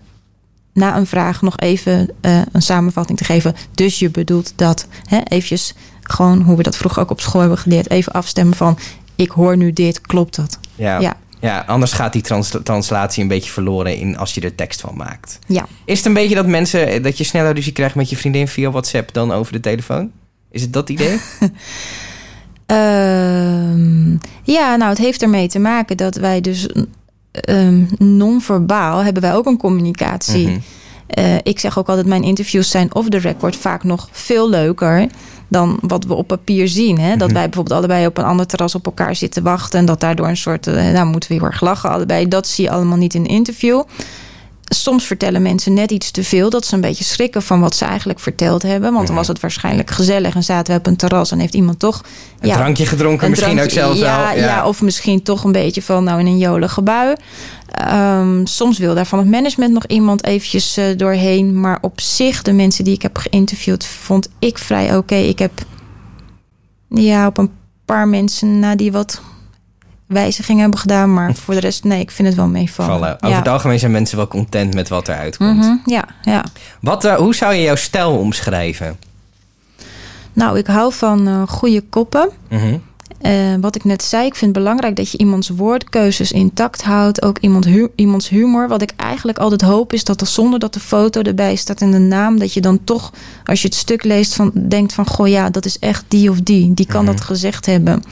na 0.73 0.97
een 0.97 1.07
vraag 1.07 1.41
nog 1.41 1.57
even 1.57 2.09
eh, 2.21 2.41
een 2.51 2.61
samenvatting 2.61 3.17
te 3.17 3.23
geven. 3.23 3.55
Dus 3.71 3.99
je 3.99 4.09
bedoelt 4.09 4.53
dat. 4.55 4.87
Hè, 5.05 5.17
eventjes 5.17 5.73
gewoon 6.01 6.41
hoe 6.41 6.57
we 6.57 6.63
dat 6.63 6.77
vroeger 6.77 7.01
ook 7.01 7.11
op 7.11 7.21
school 7.21 7.41
hebben 7.41 7.59
geleerd. 7.59 7.89
Even 7.89 8.11
afstemmen 8.11 8.55
van 8.55 8.77
ik 9.15 9.31
hoor 9.31 9.57
nu 9.57 9.73
dit, 9.73 10.01
klopt 10.01 10.35
dat? 10.35 10.59
Ja. 10.75 10.99
Ja. 10.99 11.15
Ja, 11.39 11.63
anders 11.67 11.91
gaat 11.91 12.13
die 12.13 12.21
trans- 12.21 12.57
translatie 12.63 13.21
een 13.21 13.27
beetje 13.27 13.51
verloren 13.51 13.97
in 13.97 14.17
als 14.17 14.33
je 14.33 14.41
er 14.41 14.55
tekst 14.55 14.81
van 14.81 14.95
maakt. 14.95 15.39
Ja. 15.47 15.65
Is 15.85 15.97
het 15.97 16.05
een 16.07 16.13
beetje 16.13 16.35
dat 16.35 16.47
mensen 16.47 17.03
dat 17.03 17.17
je 17.17 17.23
sneller 17.23 17.53
ruzie 17.53 17.71
krijgt 17.71 17.95
met 17.95 18.09
je 18.09 18.17
vriendin 18.17 18.47
via 18.47 18.69
WhatsApp 18.71 19.13
dan 19.13 19.31
over 19.31 19.53
de 19.53 19.59
telefoon? 19.59 20.11
Is 20.51 20.61
het 20.61 20.73
dat 20.73 20.89
idee? 20.89 21.19
Ehm, 22.67 24.11
ja, 24.43 24.75
nou, 24.75 24.89
het 24.89 24.97
heeft 24.97 25.21
ermee 25.21 25.47
te 25.47 25.59
maken 25.59 25.97
dat 25.97 26.15
wij 26.15 26.41
dus 26.41 26.67
ehm, 27.31 27.83
non-verbaal 27.97 29.03
hebben 29.03 29.21
wij 29.21 29.33
ook 29.33 29.45
een 29.45 29.57
communicatie. 29.57 30.47
Mhm. 30.47 30.59
Eh, 31.07 31.35
ik 31.43 31.59
zeg 31.59 31.77
ook 31.79 31.87
altijd, 31.87 32.07
mijn 32.07 32.23
interviews 32.23 32.69
zijn 32.71 32.95
off 32.95 33.09
the 33.09 33.17
record 33.17 33.55
vaak 33.55 33.83
nog 33.83 34.07
veel 34.11 34.49
leuker 34.49 35.07
dan 35.47 35.77
wat 35.81 36.03
we 36.05 36.13
op 36.13 36.27
papier 36.27 36.67
zien. 36.67 36.99
Hè? 36.99 37.15
Dat 37.15 37.27
Mhm. 37.27 37.33
wij 37.37 37.43
bijvoorbeeld 37.45 37.77
allebei 37.77 38.05
op 38.05 38.17
een 38.17 38.23
ander 38.23 38.47
terras 38.47 38.75
op 38.75 38.85
elkaar 38.85 39.15
zitten 39.15 39.43
wachten. 39.43 39.79
En 39.79 39.85
dat 39.85 39.99
daardoor 39.99 40.27
een 40.27 40.37
soort, 40.37 40.67
eh, 40.67 40.73
nou 40.91 41.05
moeten 41.05 41.29
we 41.29 41.35
heel 41.35 41.45
erg 41.45 41.61
lachen 41.61 41.89
allebei. 41.89 42.27
Dat 42.27 42.47
zie 42.47 42.63
je 42.63 42.71
allemaal 42.71 42.97
niet 42.97 43.13
in 43.13 43.21
een 43.21 43.27
interview. 43.27 43.81
Soms 44.69 45.05
vertellen 45.05 45.41
mensen 45.41 45.73
net 45.73 45.91
iets 45.91 46.11
te 46.11 46.23
veel. 46.23 46.49
Dat 46.49 46.65
ze 46.65 46.75
een 46.75 46.81
beetje 46.81 47.03
schrikken 47.03 47.41
van 47.41 47.59
wat 47.59 47.75
ze 47.75 47.85
eigenlijk 47.85 48.19
verteld 48.19 48.61
hebben. 48.61 48.93
Want 48.93 49.07
dan 49.07 49.15
was 49.15 49.27
het 49.27 49.39
waarschijnlijk 49.39 49.89
gezellig. 49.89 50.35
En 50.35 50.43
zaten 50.43 50.73
we 50.73 50.79
op 50.79 50.87
een 50.87 50.95
terras 50.95 51.31
en 51.31 51.39
heeft 51.39 51.53
iemand 51.53 51.79
toch... 51.79 52.03
Een 52.39 52.51
drankje 52.51 52.85
gedronken, 52.85 53.23
een 53.23 53.29
misschien 53.29 53.55
drankje- 53.55 53.83
ook 53.83 53.95
zelfs 53.95 53.99
ja, 53.99 54.33
wel. 54.33 54.43
Ja. 54.43 54.67
of 54.67 54.81
misschien 54.81 55.23
toch 55.23 55.43
een 55.43 55.51
beetje 55.51 55.81
van 55.81 56.03
nou 56.03 56.19
in 56.19 56.25
een 56.25 56.37
jolige 56.37 56.81
bui. 56.81 57.15
Ehm, 57.71 58.45
soms 58.45 58.77
wil 58.77 58.95
daar 58.95 59.05
van 59.05 59.19
het 59.19 59.29
management 59.29 59.73
nog 59.73 59.85
iemand 59.85 60.23
eventjes 60.23 60.77
eh, 60.77 60.85
doorheen. 60.97 61.59
Maar 61.59 61.77
op 61.81 62.01
zich, 62.01 62.41
de 62.41 62.53
mensen 62.53 62.83
die 62.83 62.93
ik 62.93 63.01
heb 63.01 63.17
geïnterviewd, 63.17 63.85
vond 63.85 64.29
ik 64.39 64.57
vrij 64.57 64.97
oké. 64.97 65.15
Ik 65.15 65.39
heb 65.39 65.51
ja, 66.89 67.27
op 67.27 67.37
een 67.37 67.51
paar 67.85 68.07
mensen 68.07 68.59
na 68.59 68.75
die 68.75 68.91
wat 68.91 69.21
wijzigingen 70.07 70.61
hebben 70.61 70.79
gedaan. 70.79 71.13
Maar 71.13 71.33
voor 71.43 71.53
de 71.53 71.59
rest, 71.59 71.83
nee, 71.83 71.99
ik 71.99 72.11
vind 72.11 72.27
het 72.27 72.37
wel 72.37 72.47
meevallen. 72.47 72.91
vallen. 72.91 73.13
Over 73.15 73.29
ja. 73.29 73.35
het 73.37 73.47
algemeen 73.47 73.79
zijn 73.79 73.91
mensen 73.91 74.17
wel 74.17 74.27
content 74.27 74.73
met 74.73 74.89
wat 74.89 75.07
eruit 75.07 75.37
komt. 75.37 75.57
Mhm, 75.57 75.75
ja, 75.85 76.05
ja. 76.23 76.43
Wat, 76.81 77.05
eh, 77.05 77.15
hoe 77.15 77.35
zou 77.35 77.53
je 77.53 77.61
jouw 77.61 77.75
stijl 77.75 78.17
omschrijven? 78.17 78.97
Nou, 80.33 80.57
ik 80.57 80.67
hou 80.67 80.93
van 80.93 81.27
eh, 81.27 81.41
goede 81.47 81.81
koppen. 81.89 82.29
Mhm. 82.49 82.77
Eh, 83.21 83.33
wat 83.61 83.75
ik 83.75 83.83
net 83.83 84.03
zei, 84.03 84.25
ik 84.25 84.35
vind 84.35 84.55
het 84.55 84.63
belangrijk 84.63 84.95
dat 84.95 85.11
je 85.11 85.17
iemands 85.17 85.49
woordkeuzes 85.49 86.31
intact 86.31 86.83
houdt. 86.83 87.21
Ook 87.21 87.37
iemand 87.37 87.65
hu- 87.65 87.87
iemands 87.95 88.29
humor. 88.29 88.67
Wat 88.67 88.81
ik 88.81 88.91
eigenlijk 88.97 89.37
altijd 89.37 89.61
hoop 89.61 89.93
is 89.93 90.03
dat 90.03 90.21
er 90.21 90.27
zonder 90.27 90.59
dat 90.59 90.73
de 90.73 90.79
foto 90.79 91.21
erbij 91.21 91.55
staat 91.55 91.81
en 91.81 91.91
de 91.91 91.97
naam, 91.99 92.39
dat 92.39 92.53
je 92.53 92.61
dan 92.61 92.83
toch, 92.83 93.11
als 93.45 93.61
je 93.61 93.67
het 93.67 93.77
stuk 93.77 94.03
leest, 94.03 94.33
van, 94.35 94.51
denkt 94.53 94.93
van 94.93 95.07
goh 95.07 95.27
ja, 95.27 95.49
dat 95.49 95.65
is 95.65 95.79
echt 95.79 96.03
die 96.07 96.29
of 96.29 96.39
die. 96.41 96.73
Die 96.73 96.85
kan 96.85 97.03
Mhm. 97.03 97.11
dat 97.13 97.21
gezegd 97.23 97.65
hebben. 97.65 98.03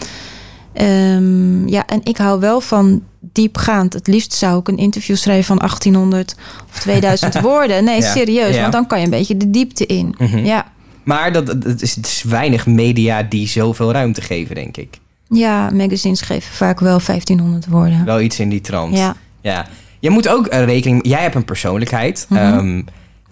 Ehm, 0.76 1.68
ja, 1.68 1.86
en 1.86 2.00
ik 2.04 2.18
hou 2.18 2.40
wel 2.40 2.62
van 2.62 3.04
diepgaand. 3.20 3.94
Het 3.94 4.08
liefst 4.08 4.34
zou 4.34 4.60
ik 4.60 4.68
een 4.68 4.78
interview 4.78 5.16
schrijven 5.16 5.44
van 5.46 5.58
1800 5.58 6.36
of 6.74 6.80
2000 6.80 7.40
woorden. 7.50 7.84
Nee, 7.84 8.02
Ja, 8.02 8.12
serieus. 8.12 8.56
ja. 8.56 8.62
Want 8.62 8.74
dan 8.74 8.88
kan 8.88 8.98
je 9.00 9.04
een 9.04 9.10
beetje 9.10 9.38
de 9.38 9.50
diepte 9.50 9.86
in. 9.86 10.16
Mhm. 10.18 10.38
Ja. 10.46 10.66
Maar 11.04 11.32
dat, 11.34 11.46
dat- 11.46 11.64
het, 11.64 11.82
is, 11.82 11.96
het 11.96 12.06
is 12.06 12.24
weinig 12.24 12.66
media 12.66 13.24
die 13.24 13.48
zoveel 13.48 13.92
ruimte 13.92 14.22
geven, 14.22 14.56
denk 14.56 14.78
ik. 14.78 15.00
ja, 15.30 15.70
magazines 15.74 16.22
geven 16.22 16.54
vaak 16.54 16.80
wel 16.80 17.00
1500 17.06 17.66
woorden. 17.68 18.06
Wel 18.06 18.22
iets 18.22 18.40
in 18.40 18.50
die 18.50 18.62
trant. 18.62 18.98
Ja. 18.98 19.16
Ja. 19.42 19.66
je 20.00 20.10
moet 20.10 20.28
ook 20.28 20.48
rekening... 20.50 21.08
Jij 21.08 21.22
hebt 21.22 21.36
een 21.36 21.46
persoonlijkheid. 21.46 22.26
Mhm. 22.30 22.40
Ehm, 22.42 22.82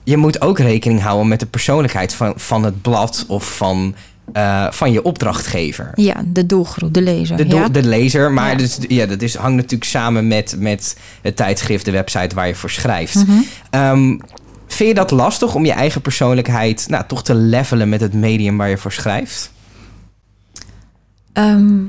je 0.03 0.17
moet 0.17 0.41
ook 0.41 0.59
rekening 0.59 1.01
houden 1.01 1.27
met 1.27 1.39
de 1.39 1.45
persoonlijkheid 1.45 2.13
van, 2.13 2.33
van 2.35 2.63
het 2.63 2.81
blad 2.81 3.25
of 3.27 3.55
van, 3.55 3.95
eh, 4.31 4.67
van 4.71 4.91
je 4.91 5.03
opdrachtgever. 5.03 5.91
Ja, 5.95 6.23
de 6.25 6.45
doelgroep, 6.45 6.93
de 6.93 7.01
lezer. 7.01 7.37
De, 7.37 7.45
doel- 7.47 7.59
ja? 7.59 7.69
de 7.69 7.83
lezer, 7.83 8.31
maar 8.31 8.49
Ja. 8.51 8.55
dus, 8.57 8.77
ja, 8.87 9.05
dat 9.05 9.21
is, 9.21 9.35
hangt 9.35 9.55
natuurlijk 9.55 9.89
samen 9.89 10.27
met, 10.27 10.55
met 10.57 10.97
het 11.21 11.35
tijdschrift, 11.35 11.85
de 11.85 11.91
website 11.91 12.35
waar 12.35 12.47
je 12.47 12.55
voor 12.55 12.69
schrijft. 12.69 13.15
Mhm. 13.15 13.37
Ehm, 13.69 14.17
vind 14.67 14.89
je 14.89 14.95
dat 14.95 15.11
lastig 15.11 15.55
om 15.55 15.65
je 15.65 15.71
eigen 15.71 16.01
persoonlijkheid 16.01 16.85
nou, 16.89 17.03
toch 17.07 17.23
te 17.23 17.35
levelen 17.35 17.89
met 17.89 18.01
het 18.01 18.13
medium 18.13 18.57
waar 18.57 18.69
je 18.69 18.77
voor 18.77 18.91
schrijft? 18.91 19.51
Ehm, 21.33 21.81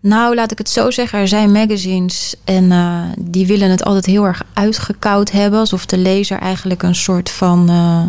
nou, 0.00 0.34
laat 0.34 0.52
ik 0.52 0.58
het 0.58 0.68
zo 0.68 0.90
zeggen. 0.90 1.18
Er 1.18 1.28
zijn 1.28 1.52
magazines 1.52 2.34
en 2.44 2.72
eh, 2.72 3.00
die 3.18 3.46
willen 3.46 3.70
het 3.70 3.84
altijd 3.84 4.06
heel 4.06 4.24
erg 4.24 4.42
uitgekoud 4.54 5.30
hebben. 5.30 5.58
Alsof 5.58 5.86
de 5.86 5.98
lezer 5.98 6.38
eigenlijk 6.38 6.82
een 6.82 6.94
soort 6.94 7.30
van... 7.30 7.68
eh, 7.68 8.06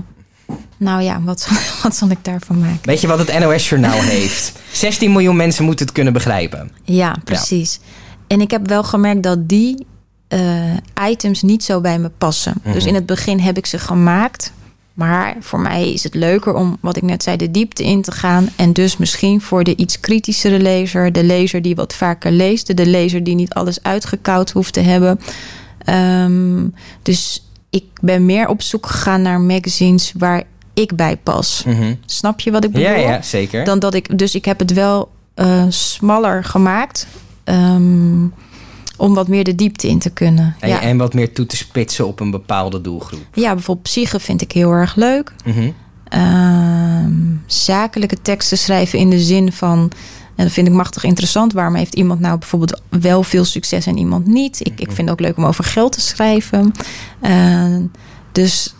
nou 0.77 1.01
ja, 1.01 1.21
wat, 1.21 1.39
zal- 1.41 1.57
wat 1.83 1.95
zal 1.95 2.09
ik 2.09 2.17
daarvan 2.21 2.59
maken? 2.59 2.79
Weet 2.83 3.01
je 3.01 3.07
wat 3.07 3.19
het 3.19 3.39
NOS-journaal 3.39 4.01
heeft? 4.17 4.51
16 4.71 5.11
miljoen 5.11 5.35
mensen 5.35 5.65
moeten 5.65 5.85
het 5.85 5.93
kunnen 5.95 6.13
begrijpen. 6.13 6.71
Ja, 6.83 7.15
precies. 7.23 7.79
En 8.27 8.41
ik 8.41 8.51
heb 8.51 8.67
wel 8.67 8.83
gemerkt 8.83 9.23
dat 9.23 9.49
die 9.49 9.85
eh, 10.27 10.39
items 11.09 11.41
niet 11.41 11.63
zo 11.63 11.81
bij 11.81 11.99
me 11.99 12.09
passen. 12.17 12.53
Dus 12.63 12.75
Mhm. 12.75 12.87
in 12.87 12.95
het 12.95 13.05
begin 13.05 13.39
heb 13.39 13.57
ik 13.57 13.65
ze 13.65 13.79
gemaakt. 13.79 14.51
Maar 14.93 15.35
voor 15.39 15.59
mij 15.59 15.93
is 15.93 16.03
het 16.03 16.13
leuker 16.15 16.53
om, 16.53 16.77
wat 16.81 16.97
ik 16.97 17.03
net 17.03 17.23
zei, 17.23 17.37
de 17.37 17.51
diepte 17.51 17.83
in 17.83 18.01
te 18.01 18.11
gaan. 18.11 18.49
En 18.55 18.73
dus 18.73 18.97
misschien 18.97 19.41
voor 19.41 19.63
de 19.63 19.75
iets 19.75 19.99
kritischere 19.99 20.59
lezer, 20.59 21.11
de 21.11 21.23
lezer 21.23 21.61
die 21.61 21.75
wat 21.75 21.93
vaker 21.95 22.31
leest, 22.31 22.77
de 22.77 22.85
lezer 22.85 23.23
die 23.23 23.35
niet 23.35 23.53
alles 23.53 23.83
uitgekoud 23.83 24.51
hoeft 24.51 24.73
te 24.73 24.79
hebben. 24.79 25.19
Ehm, 25.79 26.67
dus 27.01 27.43
ik 27.75 27.83
ben 28.01 28.25
meer 28.25 28.47
op 28.47 28.61
zoek 28.61 28.85
gegaan 28.85 29.21
naar 29.21 29.41
magazines 29.41 30.13
waar 30.17 30.43
ik 30.73 30.95
bij 30.95 31.17
pas. 31.17 31.63
Mhm. 31.65 31.93
Snap 32.05 32.39
je 32.39 32.51
wat 32.51 32.63
ik 32.63 32.71
bedoel? 32.71 32.87
Ja, 32.87 32.95
ja, 32.95 33.21
zeker. 33.21 33.65
Dan 33.65 33.79
dat 33.79 33.93
ik, 33.93 34.17
dus 34.17 34.35
ik 34.35 34.45
heb 34.45 34.59
het 34.59 34.73
wel 34.73 35.11
eh, 35.33 35.63
smaller 35.69 36.43
gemaakt. 36.43 37.07
ehm, 37.43 38.23
om 38.97 39.13
wat 39.13 39.27
meer 39.27 39.43
de 39.43 39.55
diepte 39.55 39.87
in 39.87 39.99
te 39.99 40.09
kunnen. 40.09 40.55
en, 40.59 40.69
ja. 40.69 40.81
en 40.81 40.97
wat 40.97 41.13
meer 41.13 41.33
toe 41.33 41.45
te 41.45 41.55
spitsen 41.57 42.07
op 42.07 42.19
een 42.19 42.31
bepaalde 42.31 42.81
doelgroep. 42.81 43.25
ja, 43.33 43.53
bijvoorbeeld 43.53 43.87
psyche 43.87 44.19
vind 44.19 44.41
ik 44.41 44.51
heel 44.51 44.71
erg 44.71 44.95
leuk. 44.95 45.33
Mhm. 45.45 45.69
Ehm, 46.07 47.11
zakelijke 47.45 48.21
teksten 48.21 48.57
schrijven 48.57 48.99
in 48.99 49.09
de 49.09 49.19
zin 49.19 49.51
van. 49.51 49.91
En 50.35 50.43
dat 50.43 50.53
vind 50.53 50.67
ik 50.67 50.73
machtig 50.73 51.03
interessant. 51.03 51.53
Waarom 51.53 51.75
heeft 51.75 51.93
iemand 51.95 52.19
nou 52.19 52.37
bijvoorbeeld 52.37 52.81
wel 52.89 53.23
veel 53.23 53.45
succes 53.45 53.85
en 53.85 53.97
iemand 53.97 54.27
niet? 54.27 54.59
Ik, 54.59 54.79
ik 54.79 54.85
vind 54.91 54.97
het 54.97 55.09
ook 55.09 55.19
leuk 55.19 55.37
om 55.37 55.45
over 55.45 55.63
geld 55.63 55.91
te 55.91 56.01
schrijven. 56.01 56.73
Eh, 57.21 57.75
dus 58.31 58.75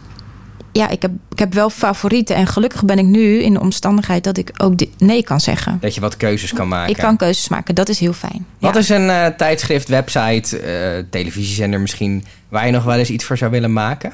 ja, 0.71 0.89
ik 0.89 1.01
heb, 1.01 1.11
ik 1.31 1.39
heb 1.39 1.53
wel 1.53 1.69
favorieten. 1.69 2.35
En 2.35 2.47
gelukkig 2.47 2.83
ben 2.85 2.97
ik 2.99 3.05
nu 3.05 3.41
in 3.41 3.53
de 3.53 3.59
omstandigheid 3.59 4.23
dat 4.23 4.37
ik 4.37 4.51
ook 4.57 4.73
nee 4.97 5.23
kan 5.23 5.39
zeggen. 5.39 5.77
Dat 5.81 5.95
je 5.95 6.01
wat 6.01 6.17
keuzes 6.17 6.53
kan 6.53 6.67
maken. 6.67 6.89
Ik 6.91 6.97
kan 6.97 7.17
keuzes 7.17 7.47
maken. 7.49 7.75
Dat 7.75 7.89
is 7.89 7.99
heel 7.99 8.13
fijn. 8.13 8.45
Wat 8.59 8.73
Ja. 8.73 8.79
is 8.79 8.89
een 8.89 9.09
eh, 9.09 9.25
tijdschrift, 9.25 9.87
website, 9.87 10.59
eh, 10.59 11.03
televisiezender 11.09 11.79
misschien... 11.79 12.23
waar 12.49 12.65
je 12.65 12.71
nog 12.71 12.83
wel 12.83 12.95
eens 12.97 13.09
iets 13.09 13.23
voor 13.25 13.37
zou 13.37 13.51
willen 13.51 13.73
maken? 13.73 14.13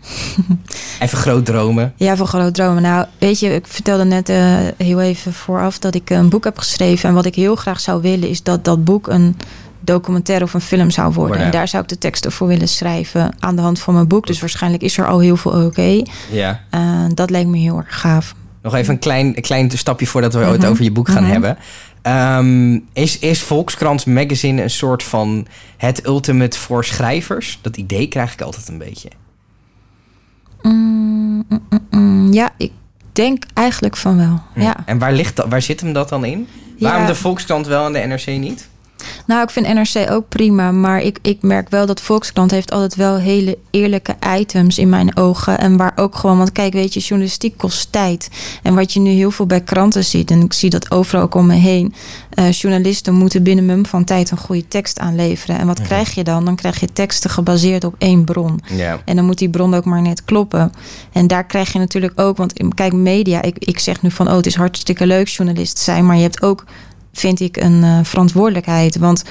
Even 1.00 1.18
groot 1.18 1.46
dromen. 1.46 1.92
Ja, 1.96 2.16
voor 2.16 2.26
groot 2.26 2.54
dromen. 2.54 2.82
Nou, 2.82 3.06
weet 3.18 3.40
je, 3.40 3.54
ik 3.54 3.66
vertelde 3.66 4.04
net 4.04 4.28
eh, 4.28 4.56
heel 4.76 5.00
even 5.00 5.32
vooraf 5.32 5.78
dat 5.78 5.94
ik 5.94 6.10
een 6.10 6.28
boek 6.28 6.44
heb 6.44 6.58
geschreven. 6.58 7.08
En 7.08 7.14
wat 7.14 7.24
ik 7.26 7.34
heel 7.34 7.56
graag 7.56 7.80
zou 7.80 8.02
willen, 8.02 8.28
is 8.28 8.42
dat 8.42 8.64
dat 8.64 8.84
boek 8.84 9.06
een 9.08 9.36
documentaire 9.80 10.44
of 10.44 10.54
een 10.54 10.60
film 10.60 10.90
zou 10.90 11.06
worden. 11.06 11.26
Worden. 11.26 11.44
En 11.46 11.50
daar 11.50 11.68
zou 11.68 11.82
ik 11.82 11.88
de 11.88 11.98
teksten 11.98 12.32
voor 12.32 12.46
willen 12.48 12.68
schrijven 12.68 13.34
aan 13.38 13.56
de 13.56 13.62
hand 13.62 13.78
van 13.80 13.94
mijn 13.94 14.08
boek. 14.08 14.26
Dus 14.26 14.40
waarschijnlijk 14.40 14.82
is 14.82 14.98
er 14.98 15.06
al 15.06 15.18
heel 15.18 15.36
veel 15.36 15.64
oké. 15.64 16.02
Ja. 16.30 16.60
Eh, 16.70 17.04
dat 17.14 17.30
lijkt 17.30 17.48
me 17.48 17.58
heel 17.58 17.76
erg 17.76 18.00
gaaf. 18.00 18.34
Nog 18.62 18.74
even 18.74 18.92
een 18.94 18.98
klein, 19.00 19.26
een 19.36 19.42
klein 19.42 19.70
stapje 19.70 20.06
voordat 20.06 20.34
we 20.34 20.40
het 20.40 20.60
Mhm. 20.60 20.70
over 20.70 20.84
je 20.84 20.92
boek 20.92 21.08
gaan 21.08 21.22
Mhm. 21.22 21.32
hebben. 21.32 21.58
Ehm, 22.02 22.78
is, 22.92 23.18
is 23.18 23.40
Volkskrant 23.42 24.06
Magazine 24.06 24.62
een 24.62 24.70
soort 24.70 25.02
van 25.02 25.46
het 25.76 26.06
ultimate 26.06 26.58
voor 26.58 26.84
schrijvers? 26.84 27.58
Dat 27.62 27.76
idee 27.76 28.06
krijg 28.06 28.32
ik 28.32 28.40
altijd 28.40 28.68
een 28.68 28.78
beetje. 28.78 29.08
Mm, 30.68 31.44
mm, 31.48 31.60
mm, 31.90 32.32
ja, 32.32 32.50
ik 32.56 32.72
denk 33.12 33.44
eigenlijk 33.54 33.96
van 33.96 34.16
wel. 34.16 34.40
Ja. 34.54 34.76
En 34.86 34.98
waar, 34.98 35.12
ligt 35.12 35.36
dat, 35.36 35.48
waar 35.48 35.62
zit 35.62 35.80
hem 35.80 35.92
dat 35.92 36.08
dan 36.08 36.24
in? 36.24 36.48
Ja. 36.76 36.88
Waarom 36.88 37.06
de 37.06 37.14
Volkskrant 37.14 37.66
wel 37.66 37.86
en 37.86 37.92
de 37.92 37.98
NRC 37.98 38.26
niet? 38.26 38.68
Nou, 39.26 39.42
ik 39.42 39.50
vind 39.50 39.66
NRC 39.74 40.10
ook 40.10 40.28
prima. 40.28 40.72
Maar 40.72 41.00
ik, 41.02 41.18
ik 41.22 41.42
merk 41.42 41.68
wel 41.68 41.86
dat 41.86 42.00
Volkskrant 42.00 42.50
heeft 42.50 42.70
altijd 42.70 42.94
wel 42.94 43.16
hele 43.16 43.58
eerlijke 43.70 44.16
items 44.38 44.78
in 44.78 44.88
mijn 44.88 45.16
ogen. 45.16 45.58
En 45.58 45.76
waar 45.76 45.92
ook 45.96 46.14
gewoon, 46.14 46.36
want 46.38 46.52
kijk, 46.52 46.72
weet 46.72 46.94
je, 46.94 47.00
journalistiek 47.00 47.56
kost 47.56 47.92
tijd. 47.92 48.28
En 48.62 48.74
wat 48.74 48.92
je 48.92 49.00
nu 49.00 49.10
heel 49.10 49.30
veel 49.30 49.46
bij 49.46 49.60
kranten 49.60 50.04
ziet, 50.04 50.30
en 50.30 50.42
ik 50.42 50.52
zie 50.52 50.70
dat 50.70 50.90
overal 50.90 51.22
ook 51.22 51.34
om 51.34 51.46
me 51.46 51.54
heen. 51.54 51.94
eh, 52.28 52.50
journalisten 52.52 53.14
moeten 53.14 53.42
binnen 53.42 53.66
mum 53.66 53.86
van 53.86 54.04
tijd 54.04 54.30
een 54.30 54.36
goede 54.38 54.68
tekst 54.68 54.98
aanleveren. 54.98 55.58
En 55.58 55.66
wat 55.66 55.78
Mhm. 55.78 55.86
krijg 55.86 56.14
je 56.14 56.24
dan? 56.24 56.44
Dan 56.44 56.56
krijg 56.56 56.80
je 56.80 56.92
teksten 56.92 57.30
gebaseerd 57.30 57.84
op 57.84 57.94
één 57.98 58.24
bron. 58.24 58.60
Ja. 58.74 58.98
En 59.04 59.16
dan 59.16 59.24
moet 59.24 59.38
die 59.38 59.50
bron 59.50 59.74
ook 59.74 59.84
maar 59.84 60.02
net 60.02 60.24
kloppen. 60.24 60.72
En 61.12 61.26
daar 61.26 61.44
krijg 61.46 61.72
je 61.72 61.78
natuurlijk 61.78 62.20
ook, 62.20 62.36
want 62.36 62.52
kijk, 62.74 62.92
media, 62.92 63.42
ik, 63.42 63.56
ik 63.58 63.78
zeg 63.78 64.02
nu 64.02 64.10
van, 64.10 64.28
oh, 64.28 64.36
het 64.36 64.46
is 64.46 64.54
hartstikke 64.54 65.06
leuk 65.06 65.28
journalist 65.28 65.78
zijn, 65.78 66.06
maar 66.06 66.16
je 66.16 66.22
hebt 66.22 66.42
ook, 66.42 66.64
vind 67.12 67.40
ik, 67.40 67.56
een 67.56 67.84
eh, 67.84 67.98
verantwoordelijkheid. 68.02 68.96
Want 68.96 69.22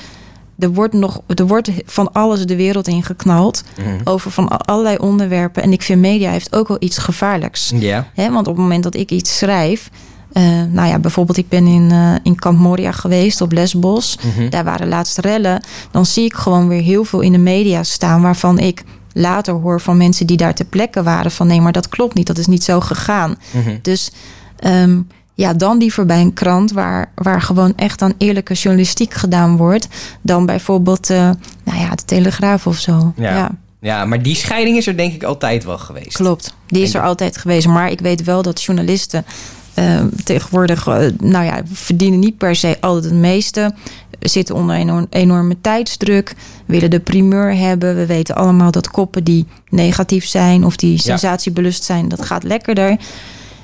er 0.60 0.74
wordt 0.74 0.93
nog, 0.93 1.22
er 1.36 1.48
wordt 1.48 1.69
van 1.86 2.13
alles 2.13 2.46
de 2.46 2.55
wereld 2.55 2.88
in 2.88 3.03
geknald 3.03 3.63
Mhm. 3.77 3.88
over 4.03 4.31
van 4.31 4.48
allerlei 4.48 4.98
onderwerpen. 4.98 5.63
En 5.63 5.72
ik 5.72 5.81
vind 5.81 6.01
media 6.01 6.31
heeft 6.31 6.55
ook 6.55 6.67
wel 6.67 6.77
iets 6.79 6.98
gevaarlijks. 6.98 7.72
Want 8.15 8.48
op 8.48 8.53
het 8.53 8.63
moment 8.63 8.84
dat 8.84 8.96
ik 8.96 9.12
iets 9.12 9.38
schrijf, 9.38 9.89
eh, 10.31 10.43
nou 10.72 10.88
ja, 10.88 11.00
bijvoorbeeld 11.00 11.38
ik 11.38 11.50
ben 11.50 11.67
in, 11.67 11.91
eh, 11.91 12.13
in 12.24 12.36
Kamp 12.36 12.60
Moria 12.60 12.91
geweest 12.91 13.41
op 13.41 13.51
Lesbos. 13.51 14.17
Mhm. 14.36 14.50
Daar 14.50 14.63
waren 14.63 14.88
laatst 14.88 15.17
rellen. 15.17 15.63
Dan 15.91 16.05
zie 16.05 16.25
ik 16.25 16.34
gewoon 16.34 16.67
weer 16.67 16.81
heel 16.81 17.03
veel 17.03 17.19
in 17.22 17.31
de 17.31 17.38
media 17.38 17.84
staan 17.84 18.22
waarvan 18.22 18.60
ik 18.60 18.84
later 19.13 19.53
hoor 19.53 19.81
van 19.81 19.98
mensen 19.98 20.27
die 20.27 20.38
daar 20.38 20.53
ter 20.55 20.65
plekke 20.65 21.03
waren 21.03 21.31
van 21.31 21.48
nee, 21.48 21.62
maar 21.62 21.72
dat 21.72 21.89
klopt 21.89 22.13
niet, 22.15 22.27
dat 22.27 22.38
is 22.38 22.48
niet 22.48 22.63
zo 22.63 22.79
gegaan. 22.79 23.36
Mhm. 23.51 23.77
Dus 23.81 24.12
ehm, 24.57 25.00
ja, 25.38 25.53
dan 25.53 25.77
liever 25.77 26.06
bij 26.06 26.22
een 26.22 26.34
krant 26.34 26.72
waar, 26.72 27.12
waar 27.15 27.41
gewoon 27.41 27.74
echt 27.75 28.01
aan 28.01 28.13
eerlijke 28.17 28.53
journalistiek 28.53 29.13
gedaan 29.13 29.58
wordt, 29.58 29.88
dan 30.22 30.46
bijvoorbeeld, 30.46 31.10
eh, 31.10 31.29
nou 31.63 31.79
ja, 31.79 31.89
de 31.96 32.06
Telegraaf 32.06 32.67
of 32.67 32.77
zo. 32.77 33.13
Ja. 33.15 33.36
ja. 33.36 33.51
ja, 33.79 34.06
maar 34.06 34.22
die 34.22 34.36
scheiding 34.36 34.77
is 34.77 34.88
er 34.88 34.98
denk 34.98 35.13
ik 35.13 35.24
altijd 35.24 35.63
wel 35.63 35.77
geweest. 35.77 36.13
Klopt, 36.15 36.53
die 36.67 36.82
is 36.84 36.94
En- 36.94 37.00
er 37.00 37.06
altijd 37.06 37.38
geweest. 37.38 37.67
Maar 37.67 37.91
ik 37.91 38.00
weet 38.00 38.24
wel 38.24 38.41
dat 38.41 38.63
journalisten 38.63 39.25
eh, 39.74 40.00
tegenwoordig, 40.24 40.88
eh, 40.88 40.98
nou 41.22 41.46
ja, 41.46 41.62
verdienen 41.72 42.20
niet 42.20 42.38
per 42.38 42.56
se 42.56 42.77
altijd 42.79 43.03
het 43.03 43.13
meeste. 43.13 43.74
Zitten 44.20 44.56
onder 44.56 44.75
een 44.75 44.82
enorm- 44.82 45.08
enorme 45.10 45.56
tijdsdruk, 45.62 46.36
willen 46.65 46.89
de 46.89 47.00
primeur 47.00 47.56
hebben. 47.58 47.96
We 47.96 48.06
weten 48.06 48.36
allemaal 48.36 48.72
dat 48.72 48.89
koppen 48.91 49.24
die 49.24 49.46
negatief 49.70 50.25
zijn 50.25 50.63
of 50.65 50.75
die 50.75 50.98
sensatiebelust 51.00 51.84
zijn, 51.84 52.08
dat 52.10 52.25
gaat 52.25 52.44
lekkerder. 52.44 52.98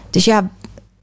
Dus 0.10 0.26
ja, 0.26 0.50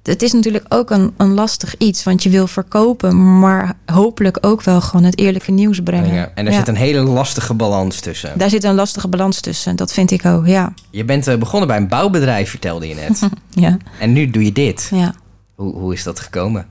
het 0.02 0.23
is 0.23 0.33
natuurlijk 0.33 0.64
ook 0.69 0.90
een, 0.90 1.12
een 1.16 1.35
lastig 1.35 1.76
iets, 1.78 2.02
want 2.02 2.23
je 2.23 2.30
wil 2.30 2.47
verkopen, 2.47 3.38
maar 3.38 3.73
hopelijk 3.87 4.38
ook 4.40 4.62
wel 4.62 4.80
gewoon 4.80 5.04
het 5.04 5.19
eerlijke 5.19 5.50
nieuws 5.50 5.80
brengen. 5.83 6.14
Ja, 6.14 6.30
En 6.35 6.47
er 6.47 6.52
Ja. 6.52 6.59
zit 6.59 6.69
een 6.69 6.75
hele 6.76 7.00
lastige 7.00 7.54
balans 7.54 8.00
tussen. 8.00 8.38
Daar 8.38 8.50
zit 8.50 8.64
een 8.64 8.75
lastige 8.75 9.09
balans 9.09 9.40
tussen, 9.40 9.76
dat 9.76 9.92
vind 9.92 10.11
ik 10.11 10.25
ook, 10.25 10.47
ja. 10.47 10.73
Je 10.90 11.04
bent 11.04 11.26
eh, 11.26 11.37
begonnen 11.37 11.69
bij 11.69 11.76
een 11.76 11.88
bouwbedrijf, 11.88 12.50
vertelde 12.50 12.88
je 12.88 12.95
net. 12.95 13.21
ja, 13.64 13.76
en 13.99 14.12
nu 14.12 14.30
doe 14.30 14.45
je 14.45 14.52
dit. 14.52 14.88
ja. 14.95 15.14
Hoe, 15.54 15.75
hoe 15.75 15.92
is 15.92 16.02
dat 16.02 16.21
gekomen? 16.21 16.66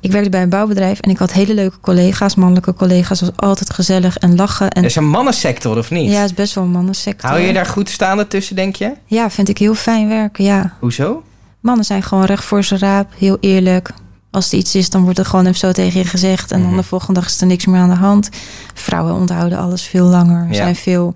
Ik 0.00 0.10
werkte 0.12 0.30
bij 0.30 0.42
een 0.42 0.48
bouwbedrijf 0.48 1.00
en 1.00 1.10
ik 1.10 1.18
had 1.18 1.32
hele 1.32 1.54
leuke 1.54 1.80
collega's, 1.80 2.34
mannelijke 2.34 2.74
collega's. 2.74 3.20
Was 3.20 3.30
altijd 3.36 3.70
gezellig 3.72 4.16
en 4.16 4.36
lachen. 4.36 4.70
En 4.70 4.82
Er 4.82 4.88
is 4.88 4.96
een 4.96 5.08
mannensector, 5.08 5.78
of 5.78 5.90
niet? 5.90 6.10
ja, 6.10 6.16
het 6.20 6.30
is 6.30 6.34
best 6.34 6.54
wel 6.54 6.64
een 6.64 6.70
mannensector. 6.70 7.30
Hou 7.30 7.42
je 7.42 7.52
daar 7.52 7.66
goed 7.66 7.88
staande 7.90 8.26
tussen, 8.28 8.56
denk 8.56 8.76
je? 8.76 8.92
Ja, 9.06 9.30
vind 9.30 9.48
ik 9.48 9.58
heel 9.58 9.74
fijn 9.74 10.08
werken, 10.08 10.44
ja. 10.44 10.76
Hoezo? 10.80 11.22
Mannen 11.64 11.84
zijn 11.84 12.02
gewoon 12.02 12.24
recht 12.24 12.44
voor 12.44 12.64
zijn 12.64 12.80
raap, 12.80 13.12
heel 13.18 13.36
eerlijk. 13.40 13.90
Als 14.30 14.52
er 14.52 14.58
iets 14.58 14.74
is, 14.74 14.90
dan 14.90 15.02
wordt 15.02 15.18
er 15.18 15.24
gewoon 15.24 15.44
even 15.46 15.58
zo 15.58 15.72
tegen 15.72 15.98
je 16.00 16.06
gezegd. 16.06 16.50
En 16.50 16.58
Mhm. 16.60 16.68
dan 16.68 16.76
de 16.76 16.82
volgende 16.82 17.20
dag 17.20 17.28
is 17.28 17.40
er 17.40 17.46
niks 17.46 17.66
meer 17.66 17.80
aan 17.80 17.88
de 17.88 17.94
hand. 17.94 18.28
Vrouwen 18.74 19.14
onthouden 19.14 19.58
alles 19.58 19.82
veel 19.82 20.06
langer. 20.06 20.46
Ja. 20.48 20.54
Zijn 20.54 20.76
veel 20.76 21.14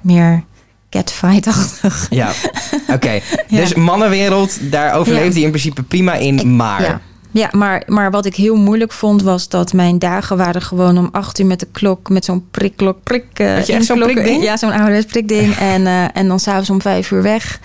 meer 0.00 0.44
catfight-achtig. 0.90 2.06
Ja, 2.10 2.30
oké. 2.94 3.10
Ja. 3.10 3.20
Dus 3.48 3.74
mannenwereld, 3.74 4.58
daar 4.70 4.94
overleeft 4.94 5.34
hij 5.34 5.42
in 5.42 5.50
principe 5.50 5.82
prima 5.82 6.14
in, 6.14 6.38
Ik- 6.38 6.44
maar... 6.44 6.82
Ja, 6.82 7.00
ja 7.30 7.48
maar, 7.52 7.82
maar 7.86 8.10
wat 8.10 8.24
ik 8.26 8.34
heel 8.34 8.56
moeilijk 8.56 8.92
vond 8.92 9.22
was 9.22 9.48
dat 9.48 9.72
mijn 9.72 9.98
dagen 9.98 10.36
waren 10.36 10.62
gewoon 10.62 10.98
om 10.98 11.08
acht 11.12 11.38
uur 11.38 11.46
met 11.46 11.60
de 11.60 11.68
klok, 11.72 12.08
met 12.08 12.24
zo'n 12.24 12.46
prikklok, 12.50 13.02
prik. 13.02 13.24
echt 13.38 13.84
zo'n 13.84 13.98
prikding? 13.98 14.42
Ja, 14.42 14.56
zo'n 14.56 14.72
ouderwets 14.72 15.06
prikding. 15.06 15.54
en, 15.74 15.86
eh, 15.86 16.04
en 16.16 16.28
dan 16.28 16.40
s'avonds 16.40 16.70
om 16.70 16.80
vijf 16.80 17.10
uur 17.10 17.22
weg. 17.22 17.60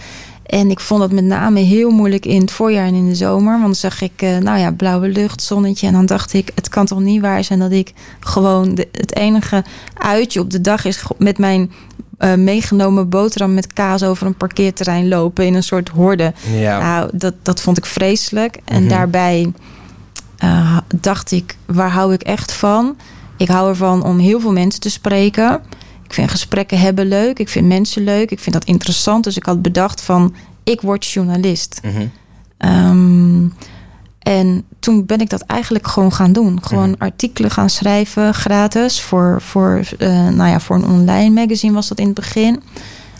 En 0.45 0.69
ik 0.71 0.79
vond 0.79 1.01
dat 1.01 1.11
met 1.11 1.23
name 1.23 1.59
heel 1.59 1.89
moeilijk 1.89 2.25
in 2.25 2.41
het 2.41 2.51
voorjaar 2.51 2.85
en 2.87 2.93
in 2.93 3.09
de 3.09 3.15
zomer. 3.15 3.51
Want 3.51 3.63
dan 3.63 3.75
zag 3.75 4.01
ik, 4.01 4.21
uh, 4.21 4.37
nou 4.37 4.59
ja, 4.59 4.71
blauwe 4.71 5.07
lucht, 5.07 5.41
zonnetje. 5.41 5.87
En 5.87 5.93
dan 5.93 6.05
dacht 6.05 6.33
ik, 6.33 6.51
het 6.55 6.69
kan 6.69 6.85
toch 6.85 6.99
niet 6.99 7.21
waar 7.21 7.43
zijn 7.43 7.59
dat 7.59 7.71
ik 7.71 7.93
gewoon 8.19 8.75
de, 8.75 8.87
het 8.91 9.15
enige 9.15 9.63
uitje 9.97 10.39
op 10.39 10.49
de 10.51 10.61
dag 10.61 10.85
is 10.85 11.03
met 11.17 11.37
mijn 11.37 11.71
uh, 12.19 12.33
meegenomen 12.33 13.09
boterham 13.09 13.53
met 13.53 13.73
kaas 13.73 14.03
over 14.03 14.25
een 14.27 14.35
parkeerterrein 14.37 15.07
lopen 15.07 15.45
in 15.45 15.53
een 15.53 15.63
soort 15.63 15.89
horde. 15.89 16.33
Ja. 16.53 16.79
Nou, 16.79 17.09
dat, 17.13 17.33
dat 17.41 17.61
vond 17.61 17.77
ik 17.77 17.85
vreselijk. 17.85 18.57
En 18.65 18.79
Mhm. 18.81 18.89
daarbij 18.89 19.51
uh, 20.43 20.77
dacht 21.01 21.31
ik, 21.31 21.57
waar 21.65 21.91
hou 21.91 22.13
ik 22.13 22.21
echt 22.21 22.53
van? 22.53 22.95
Ik 23.37 23.47
hou 23.47 23.69
ervan 23.69 24.03
om 24.03 24.19
heel 24.19 24.39
veel 24.39 24.51
mensen 24.51 24.81
te 24.81 24.89
spreken. 24.89 25.61
Ik 26.15 26.21
vind 26.21 26.33
gesprekken 26.33 26.79
hebben 26.79 27.07
leuk. 27.07 27.39
Ik 27.39 27.49
vind 27.49 27.67
mensen 27.67 28.03
leuk. 28.03 28.31
Ik 28.31 28.39
vind 28.39 28.55
dat 28.55 28.63
interessant. 28.63 29.23
Dus 29.23 29.37
ik 29.37 29.45
had 29.45 29.61
bedacht 29.61 30.01
van, 30.01 30.35
ik 30.63 30.81
word 30.81 31.05
journalist. 31.05 31.79
Mhm. 31.83 32.07
Um, 32.89 33.53
en 34.19 34.65
toen 34.79 35.05
ben 35.05 35.19
ik 35.19 35.29
dat 35.29 35.41
eigenlijk 35.41 35.87
gewoon 35.87 36.13
gaan 36.13 36.33
doen. 36.33 36.63
Gewoon 36.63 36.89
Mhm. 36.89 37.01
artikelen 37.01 37.51
gaan 37.51 37.69
schrijven, 37.69 38.33
gratis. 38.33 39.01
Voor, 39.01 39.41
voor, 39.41 39.81
uh, 39.99 40.07
nou 40.29 40.49
ja, 40.49 40.59
voor 40.59 40.75
een 40.75 40.87
online 40.87 41.41
magazine 41.41 41.73
was 41.73 41.87
dat 41.87 41.99
in 41.99 42.05
het 42.05 42.15
begin. 42.15 42.61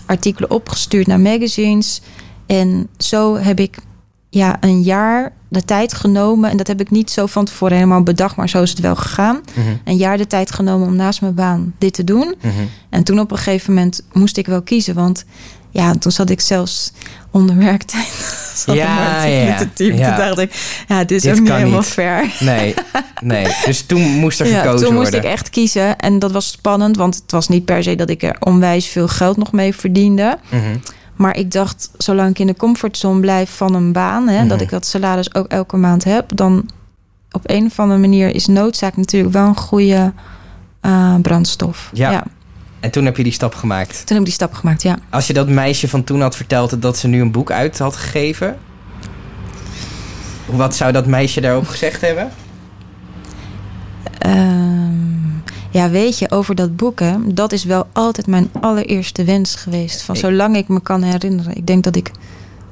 Artikelen 0.05 0.51
opgestuurd 0.51 1.07
naar 1.07 1.19
magazines. 1.19 2.01
En 2.45 2.87
zo 2.97 3.35
heb 3.37 3.59
ik 3.59 3.77
ja, 4.35 4.57
een 4.59 4.81
jaar 4.81 5.31
de 5.47 5.65
tijd 5.65 5.93
genomen. 5.93 6.49
En 6.49 6.57
dat 6.57 6.67
heb 6.67 6.79
ik 6.81 6.91
niet 6.91 7.11
zo 7.11 7.25
van 7.25 7.45
tevoren 7.45 7.75
helemaal 7.75 8.03
bedacht, 8.03 8.35
maar 8.35 8.49
zo 8.49 8.61
is 8.61 8.69
het 8.69 8.79
wel 8.79 8.95
gegaan. 8.95 9.41
Mhm. 9.53 9.67
Een 9.83 9.95
jaar 9.97 10.17
de 10.17 10.27
tijd 10.27 10.51
genomen 10.51 10.87
om 10.87 10.95
naast 10.95 11.21
mijn 11.21 11.33
baan 11.33 11.73
dit 11.77 11.93
te 11.93 12.03
doen. 12.03 12.35
Mhm. 12.41 12.53
En 12.89 13.03
toen 13.03 13.19
op 13.19 13.31
een 13.31 13.37
gegeven 13.37 13.73
moment 13.73 14.01
moest 14.13 14.37
ik 14.37 14.47
wel 14.47 14.61
kiezen. 14.61 14.93
Want 14.95 15.25
ja, 15.69 15.93
toen 15.93 16.11
zat 16.11 16.29
ik 16.29 16.41
zelfs 16.41 16.91
onder 17.31 17.57
werktijd. 17.57 18.07
zat 18.65 18.75
Ja, 18.75 19.15
artikelen 19.15 19.45
ja, 19.45 19.57
te 19.57 19.73
typen. 19.73 19.97
ja. 19.97 20.15
Toen 20.17 20.25
dacht 20.25 20.37
ik, 20.39 20.83
ja, 20.87 20.99
dit 21.03 21.11
is 21.17 21.21
Dit 21.23 21.33
ook 21.33 21.39
niet 21.39 21.51
helemaal 21.51 21.79
niet. 21.79 21.87
fair. 21.87 22.33
Nee, 22.39 22.73
nee. 23.23 23.47
Dus 23.65 23.81
toen 23.81 24.01
moest 24.01 24.39
er 24.39 24.47
Ja, 24.47 24.61
gekozen 24.61 24.85
toen 24.85 24.95
moest 24.95 25.11
worden. 25.11 25.29
ik 25.29 25.35
echt 25.35 25.49
kiezen. 25.49 25.97
En 25.97 26.19
dat 26.19 26.31
was 26.31 26.51
spannend, 26.51 26.97
want 26.97 27.15
het 27.15 27.31
was 27.31 27.47
niet 27.47 27.65
per 27.65 27.83
se 27.83 27.95
dat 27.95 28.09
ik 28.09 28.23
er 28.23 28.35
onwijs 28.39 28.87
veel 28.87 29.07
geld 29.07 29.37
nog 29.37 29.51
mee 29.51 29.75
verdiende. 29.75 30.37
Mhm. 30.49 30.61
Maar 31.15 31.38
ik 31.38 31.51
dacht, 31.51 31.89
zolang 31.98 32.29
ik 32.29 32.39
in 32.39 32.48
de 32.48 32.55
comfortzone 32.55 33.19
blijf 33.19 33.50
van 33.55 33.74
een 33.74 33.91
baan, 33.91 34.27
hè, 34.27 34.39
Mhm. 34.39 34.48
dat 34.48 34.62
ik 34.62 34.69
dat 34.69 34.86
salaris 34.86 35.36
ook 35.36 35.48
elke 35.48 35.77
maand 35.77 36.03
heb, 36.03 36.36
dan 36.36 36.69
op 37.31 37.41
een 37.45 37.65
of 37.65 37.79
andere 37.79 38.00
manier 38.00 38.36
is 38.36 38.45
noodzaak 38.45 38.98
natuurlijk 38.98 39.34
wel 39.34 39.48
een 39.48 39.57
goede 39.57 40.13
eh, 40.81 41.15
brandstof. 41.22 41.89
Ja. 41.93 42.24
En 42.79 42.91
toen 42.91 43.05
heb 43.05 43.17
je 43.17 43.24
die 43.24 43.31
stap 43.31 43.55
gemaakt. 43.55 43.91
Toen 43.98 44.07
heb 44.07 44.17
ik 44.17 44.24
die 44.25 44.34
stap 44.34 44.53
gemaakt, 44.53 44.81
ja. 44.81 44.98
Als 45.10 45.27
je 45.27 45.34
dat 45.34 45.50
meisje 45.50 45.88
van 45.89 46.03
toen 46.03 46.22
had 46.22 46.36
verteld 46.36 46.81
dat 46.81 46.98
ze 46.98 47.07
nu 47.07 47.22
een 47.22 47.31
boek 47.31 47.51
uit 47.51 47.79
had 47.79 47.95
gegeven... 47.95 48.57
Wat 50.45 50.75
zou 50.75 50.91
dat 50.91 51.05
meisje 51.05 51.41
daarop 51.41 51.67
gezegd 51.67 52.01
hebben? 52.01 52.29
Ehm, 54.17 55.04
ja, 55.75 55.89
weet 55.89 56.20
je, 56.20 56.32
over 56.32 56.55
dat 56.55 56.75
boek, 56.75 57.00
hè, 57.00 57.34
dat 57.34 57.51
is 57.51 57.63
wel 57.63 57.88
altijd 57.91 58.27
mijn 58.27 58.50
allereerste 58.62 59.24
wens 59.24 59.55
geweest. 59.55 60.01
Van 60.01 60.15
zolang 60.15 60.55
ik 60.55 60.67
me 60.67 60.82
kan 60.82 61.01
herinneren. 61.01 61.58
Ik 61.58 61.67
denk 61.67 61.84
dat 61.84 61.96
ik 61.96 62.12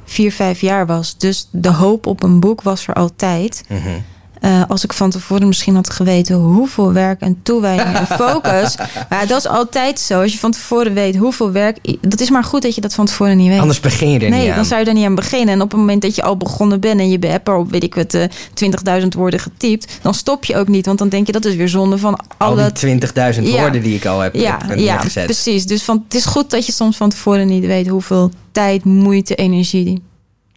vier, 0.04 0.32
vijf 0.32 0.62
jaar 0.62 0.86
was. 0.86 1.18
Dus 1.18 1.48
de 1.52 1.72
hoop 1.72 2.06
op 2.06 2.24
een 2.24 2.40
boek 2.40 2.62
was 2.62 2.88
er 2.88 2.94
altijd. 2.94 3.64
Mhm. 3.70 4.00
Eh, 4.44 4.62
als 4.68 4.84
ik 4.84 4.94
van 4.94 5.10
tevoren 5.10 5.48
misschien 5.48 5.76
had 5.76 5.90
geweten 5.90 6.36
hoeveel 6.36 6.94
werk 6.94 7.22
en 7.22 7.40
toewijding 7.44 7.96
en 7.96 8.08
focus. 8.08 8.76
Maar 9.10 9.28
dat 9.28 9.38
is 9.38 9.48
altijd 9.48 10.00
zo. 10.00 10.22
Als 10.22 10.32
je 10.34 10.40
van 10.40 10.52
tevoren 10.52 10.94
weet 10.94 11.16
hoeveel 11.16 11.52
werk. 11.52 11.78
Dat 12.02 12.20
is 12.20 12.30
maar 12.30 12.44
goed 12.44 12.62
dat 12.62 12.76
je 12.76 12.82
dat 12.82 12.94
van 12.94 13.06
tevoren 13.06 13.38
niet 13.38 13.48
weet. 13.48 13.60
Anders 13.60 13.80
begin 13.80 14.10
je 14.10 14.20
er 14.20 14.30
nee, 14.30 14.40
niet 14.40 14.50
aan. 14.50 14.56
dan 14.56 14.66
zou 14.66 14.82
je 14.82 14.88
er 14.88 14.94
niet 14.94 15.06
aan 15.06 15.16
beginnen. 15.16 15.54
En 15.54 15.62
op 15.62 15.72
het 15.72 15.80
moment 15.80 16.02
dat 16.02 16.16
je 16.16 16.24
al 16.24 16.38
begonnen 16.38 16.80
bent 16.80 17.00
en 17.00 17.10
je 17.10 17.18
hebt 17.20 17.48
er 17.48 17.56
op, 17.56 17.72
weet 17.72 17.84
ik 17.84 17.96
wat, 17.96 18.14
eh, 18.14 18.24
20.000 18.54 19.14
woorden 19.14 19.40
getypt, 19.40 20.00
dan 20.02 20.14
stop 20.14 20.46
je 20.46 20.56
ook 20.56 20.68
niet. 20.68 20.86
Want 20.86 20.98
dan 20.98 21.10
denk 21.10 21.26
je 21.26 21.32
dat 21.32 21.46
is 21.46 21.56
weer 21.56 21.70
zonde 21.70 21.98
van 21.98 22.20
Al 22.38 22.56
die 22.56 22.72
20.000 22.72 23.48
Ja. 23.48 23.62
woorden 23.62 23.82
die 23.82 23.96
ik 23.96 24.06
al 24.06 24.20
heb, 24.20 24.36
ja, 24.36 24.60
heb 24.66 24.80
ja, 24.80 25.02
precies. 25.26 25.66
Dus 25.66 25.84
van, 25.84 26.04
het 26.04 26.16
is 26.16 26.26
goed 26.26 26.50
dat 26.50 26.66
je 26.66 26.72
soms 26.72 26.98
van 26.98 27.10
tevoren 27.10 27.48
niet 27.48 27.66
weet 27.66 27.88
hoeveel 27.88 28.32
tijd, 28.52 28.84
moeite, 28.84 29.36
energie, 29.36 30.04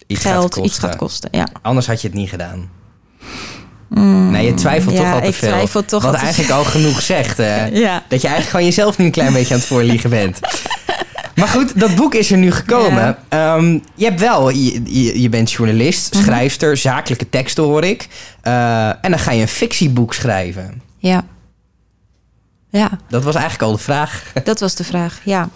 Iets 0.07 0.21
geld 0.21 0.55
gaat 0.55 0.65
iets 0.65 0.79
gaat 0.79 0.97
kosten. 0.97 1.29
Ja. 1.33 1.49
Anders 1.63 1.87
had 1.87 2.01
je 2.01 2.09
het 2.09 2.17
niet 2.17 2.29
gedaan. 2.29 2.69
Mm, 3.89 4.31
Nee, 4.31 4.47
je 4.47 4.55
twijfelt 4.55 4.95
ja, 4.97 5.03
toch 5.03 5.13
al 5.13 5.21
te 5.21 5.27
ik 5.27 5.35
veel. 5.35 5.49
twijfel 5.49 5.85
toch 5.85 6.03
Wat 6.03 6.15
eigenlijk 6.15 6.51
al 6.51 6.65
genoeg 6.65 7.03
zegt. 7.03 7.37
Ja. 7.73 8.03
Dat 8.09 8.21
je 8.21 8.27
eigenlijk 8.29 8.49
gewoon 8.51 8.65
jezelf 8.65 8.99
nu 8.99 9.05
een 9.05 9.11
klein 9.11 9.33
beetje 9.33 9.55
aan 9.55 9.61
het 9.61 9.69
voorliegen 9.69 10.11
bent. 10.11 10.39
Maar 11.37 11.49
goed, 11.49 11.81
dat 11.81 11.95
boek 11.95 12.15
is 12.15 12.31
er 12.31 12.39
nu 12.39 12.53
gekomen. 12.53 13.17
Ehm, 13.29 13.79
je 13.95 14.05
hebt 14.05 14.21
wel, 14.21 14.51
je, 14.51 14.83
je, 14.85 15.21
je 15.21 15.29
bent 15.29 15.53
journalist, 15.53 16.15
Mhm. 16.15 16.23
schrijfster, 16.23 16.77
zakelijke 16.77 17.29
teksten 17.31 17.65
hoor 17.65 17.85
ik. 17.85 18.09
Eh, 18.43 18.89
en 18.89 19.11
dan 19.11 19.19
ga 19.19 19.31
je 19.33 19.41
een 19.41 19.49
fictieboek 19.49 20.15
schrijven. 20.15 20.83
Ja. 20.99 21.25
Ja, 22.71 22.89
Dat 23.09 23.25
was 23.25 23.35
eigenlijk 23.35 23.65
al 23.65 23.73
de 23.77 23.83
vraag. 23.83 24.23
dat 24.45 24.61
was 24.61 24.75
de 24.75 24.85
vraag. 24.85 25.21
Ja. 25.25 25.49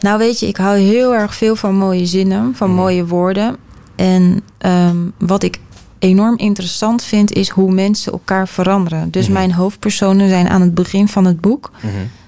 Nou, 0.00 0.18
weet 0.18 0.40
je, 0.40 0.46
ik 0.46 0.56
hou 0.56 0.78
heel 0.78 1.14
erg 1.14 1.34
veel 1.34 1.56
van 1.56 1.74
mooie 1.76 2.06
zinnen, 2.06 2.52
van 2.56 2.68
Mhm. 2.68 2.78
mooie 2.78 3.06
woorden. 3.06 3.56
En 3.96 4.42
ehm, 4.58 4.96
wat 5.18 5.42
ik 5.42 5.58
enorm 6.04 6.36
interessant 6.38 7.02
vind, 7.04 7.32
is 7.32 7.48
hoe 7.48 7.72
mensen 7.72 8.12
elkaar 8.12 8.48
veranderen. 8.48 9.10
Dus 9.10 9.24
Mhm. 9.24 9.32
mijn 9.32 9.52
hoofdpersonen 9.52 10.28
zijn 10.28 10.48
aan 10.48 10.60
het 10.60 10.74
begin 10.74 11.08
van 11.08 11.24
het 11.24 11.40
boek, 11.40 11.70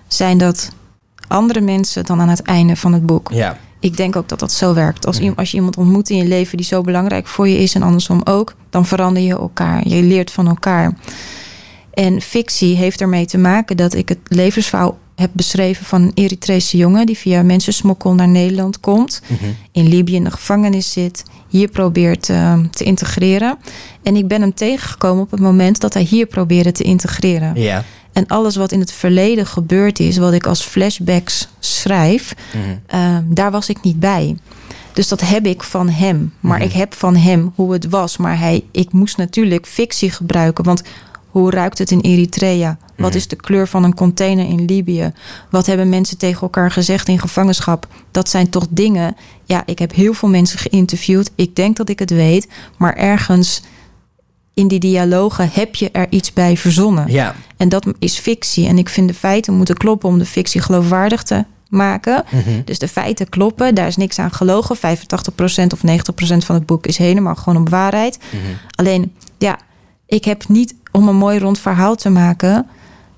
zijn 0.08 0.38
dat 0.38 0.70
andere 1.28 1.60
mensen 1.60 2.04
dan 2.04 2.20
aan 2.20 2.28
het 2.28 2.42
einde 2.42 2.76
van 2.76 2.92
het 2.92 3.06
boek. 3.06 3.30
Ja. 3.32 3.58
Ik 3.80 3.96
denk 3.96 4.16
ook 4.16 4.28
dat 4.28 4.38
dat 4.38 4.52
zo 4.52 4.74
werkt. 4.74 5.06
Als, 5.06 5.16
Mhm. 5.16 5.24
iem- 5.26 5.34
als 5.36 5.50
je 5.50 5.56
iemand 5.56 5.76
ontmoet 5.76 6.10
in 6.10 6.16
je 6.16 6.24
leven 6.26 6.56
die 6.56 6.66
zo 6.66 6.80
belangrijk 6.80 7.26
voor 7.26 7.48
je 7.48 7.58
is 7.58 7.74
en 7.74 7.82
andersom 7.82 8.20
ook, 8.24 8.54
dan 8.70 8.86
verander 8.86 9.22
je 9.22 9.32
elkaar. 9.38 9.88
Je 9.88 10.02
leert 10.02 10.30
van 10.30 10.46
elkaar. 10.48 10.92
En 11.92 12.20
fictie 12.20 12.76
heeft 12.76 13.00
ermee 13.00 13.26
te 13.26 13.38
maken 13.38 13.76
dat 13.76 13.94
ik 13.94 14.08
het 14.08 14.18
levensverhaal 14.28 14.98
heb 15.14 15.30
beschreven 15.32 15.84
van 15.86 16.02
een 16.02 16.10
Eritrese 16.14 16.76
jongen 16.76 17.06
die 17.06 17.16
via 17.18 17.42
mensensmokkel 17.42 18.14
naar 18.14 18.28
Nederland 18.28 18.80
komt, 18.80 19.22
Mhm. 19.28 19.44
in 19.72 19.86
Libië 19.88 20.14
in 20.14 20.24
de 20.24 20.30
gevangenis 20.30 20.92
zit, 20.92 21.22
hier 21.48 21.68
probeert 21.68 22.28
eh, 22.28 22.58
te 22.70 22.84
integreren. 22.84 23.58
En 24.02 24.16
ik 24.16 24.28
ben 24.28 24.40
hem 24.40 24.54
tegengekomen 24.54 25.22
op 25.22 25.30
het 25.30 25.40
moment 25.40 25.80
dat 25.80 25.94
hij 25.94 26.02
hier 26.02 26.26
probeerde 26.26 26.72
te 26.72 26.82
integreren. 26.82 27.60
Ja. 27.60 27.84
En 28.12 28.26
alles 28.26 28.56
wat 28.56 28.72
in 28.72 28.80
het 28.80 28.92
verleden 28.92 29.46
gebeurd 29.46 29.98
is, 30.00 30.16
wat 30.16 30.32
ik 30.32 30.46
als 30.46 30.62
flashbacks 30.62 31.48
schrijf, 31.58 32.34
Mhm. 32.54 32.64
Ehm, 32.86 33.22
daar 33.26 33.50
was 33.50 33.68
ik 33.68 33.82
niet 33.82 34.00
bij. 34.00 34.36
Dus 34.92 35.08
dat 35.08 35.20
heb 35.20 35.46
ik 35.46 35.62
van 35.62 35.88
hem. 35.88 36.32
Maar 36.40 36.58
Mhm. 36.58 36.66
ik 36.66 36.72
heb 36.72 36.94
van 36.94 37.16
hem 37.16 37.52
hoe 37.54 37.72
het 37.72 37.88
was. 37.88 38.16
Maar 38.16 38.38
hij, 38.38 38.64
ik 38.72 38.92
moest 38.92 39.16
natuurlijk 39.16 39.66
fictie 39.66 40.10
gebruiken. 40.10 40.64
Want 40.64 40.82
hoe 41.28 41.50
ruikt 41.50 41.78
het 41.78 41.90
in 41.90 42.00
Eritrea? 42.00 42.76
Wat 42.96 43.08
Mhm. 43.08 43.16
is 43.16 43.28
de 43.28 43.36
kleur 43.36 43.68
van 43.68 43.84
een 43.84 43.94
container 43.94 44.44
in 44.48 44.64
Libië? 44.64 45.12
Wat 45.50 45.66
hebben 45.66 45.88
mensen 45.88 46.18
tegen 46.18 46.40
elkaar 46.40 46.70
gezegd 46.70 47.08
in 47.08 47.18
gevangenschap? 47.18 47.86
Dat 48.10 48.28
zijn 48.28 48.50
toch 48.50 48.66
dingen. 48.70 49.16
Ja, 49.44 49.62
ik 49.66 49.78
heb 49.78 49.94
heel 49.94 50.14
veel 50.14 50.28
mensen 50.28 50.58
geïnterviewd. 50.58 51.30
Ik 51.34 51.56
denk 51.56 51.76
dat 51.76 51.88
ik 51.88 51.98
het 51.98 52.10
weet. 52.10 52.48
Maar 52.78 52.94
ergens 52.94 53.62
in 54.54 54.68
die 54.68 54.78
dialogen 54.80 55.50
heb 55.52 55.74
je 55.74 55.90
er 55.90 56.06
iets 56.10 56.32
bij 56.32 56.56
verzonnen. 56.56 57.10
Ja. 57.12 57.34
En 57.56 57.68
dat 57.68 57.86
is 57.98 58.18
fictie. 58.18 58.66
En 58.66 58.78
ik 58.78 58.88
vind 58.88 59.08
de 59.08 59.14
feiten 59.14 59.54
moeten 59.54 59.76
kloppen 59.76 60.08
om 60.08 60.18
de 60.18 60.26
fictie 60.26 60.60
geloofwaardig 60.60 61.22
te 61.22 61.44
maken. 61.68 62.24
Mhm. 62.30 62.60
Dus 62.64 62.78
de 62.78 62.88
feiten 62.88 63.28
kloppen, 63.28 63.74
daar 63.74 63.86
is 63.86 63.96
niks 63.96 64.18
aan 64.18 64.32
gelogen. 64.32 64.76
85% 64.76 65.72
of 65.72 65.82
90% 65.82 66.44
van 66.44 66.54
het 66.54 66.66
boek 66.66 66.86
is 66.86 66.98
helemaal 66.98 67.34
gewoon 67.34 67.60
op 67.60 67.68
waarheid. 67.68 68.18
Mhm. 68.30 68.42
Alleen, 68.74 69.12
ja, 69.38 69.58
ik 70.06 70.24
heb 70.24 70.48
niet 70.48 70.74
om 70.96 71.08
een 71.08 71.16
mooi 71.16 71.38
rond 71.38 71.58
verhaal 71.58 71.94
te 71.94 72.10
maken, 72.10 72.66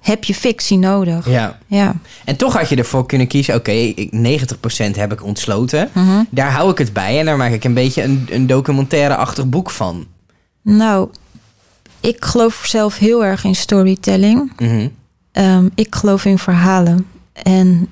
heb 0.01 0.25
je 0.25 0.35
fictie 0.35 0.79
nodig. 0.79 1.29
Ja. 1.29 1.59
Ja. 1.67 1.95
En 2.25 2.37
toch 2.37 2.53
had 2.53 2.69
je 2.69 2.77
ervoor 2.77 3.07
kunnen 3.07 3.27
kiezen, 3.27 3.55
oké, 3.55 3.71
ik 3.71 4.13
90% 4.13 4.97
heb 4.97 5.13
ik 5.13 5.25
ontsloten. 5.25 5.89
Mhm. 5.93 6.23
Daar 6.31 6.53
hou 6.53 6.71
ik 6.71 6.79
het 6.79 6.93
bij 6.93 7.19
en 7.19 7.25
daar 7.25 7.37
maak 7.37 7.53
ik 7.53 7.65
een 7.65 7.75
beetje 7.75 8.03
een, 8.03 8.27
een 8.31 8.47
documentaire-achtig 8.47 9.49
boek 9.49 9.71
van. 9.71 10.07
Nou, 10.63 11.09
ik 12.01 12.25
geloof 12.25 12.63
zelf 12.67 12.99
heel 12.99 13.25
erg 13.25 13.45
in 13.45 13.55
storytelling. 13.55 14.53
Mhm. 14.59 14.89
Ehm, 15.33 15.69
ik 15.75 15.95
geloof 15.95 16.25
in 16.25 16.39
verhalen. 16.39 17.07
En 17.33 17.89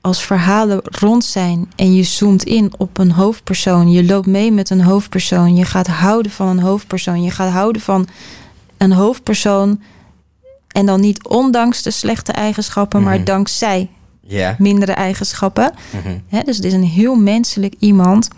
als 0.00 0.22
verhalen 0.22 0.80
rond 0.82 1.24
zijn 1.24 1.70
en 1.76 1.94
je 1.94 2.02
zoomt 2.02 2.44
in 2.44 2.72
op 2.76 2.98
een 2.98 3.12
hoofdpersoon, 3.12 3.90
je 3.90 4.04
loopt 4.04 4.26
mee 4.26 4.52
met 4.52 4.70
een 4.70 4.82
hoofdpersoon, 4.82 5.56
je 5.56 5.64
gaat 5.64 5.86
houden 5.86 6.32
van 6.32 6.48
een 6.48 6.60
hoofdpersoon, 6.60 7.22
je 7.22 7.30
gaat 7.30 7.52
houden 7.52 7.82
van 7.82 8.06
een 8.78 8.92
hoofdpersoon 8.92 9.80
en 10.68 10.86
dan 10.86 11.00
niet 11.00 11.28
ondanks 11.28 11.82
de 11.82 11.90
slechte 11.90 12.32
eigenschappen, 12.32 13.02
maar 13.02 13.14
Mhm. 13.14 13.24
dankzij 13.24 13.88
Ja. 14.20 14.56
mindere 14.58 14.92
eigenschappen. 14.92 15.72
Hè, 16.28 16.40
dus 16.42 16.56
het 16.56 16.64
is 16.64 16.72
een 16.72 16.84
heel 16.84 17.14
menselijk 17.14 17.74
iemand. 17.78 18.28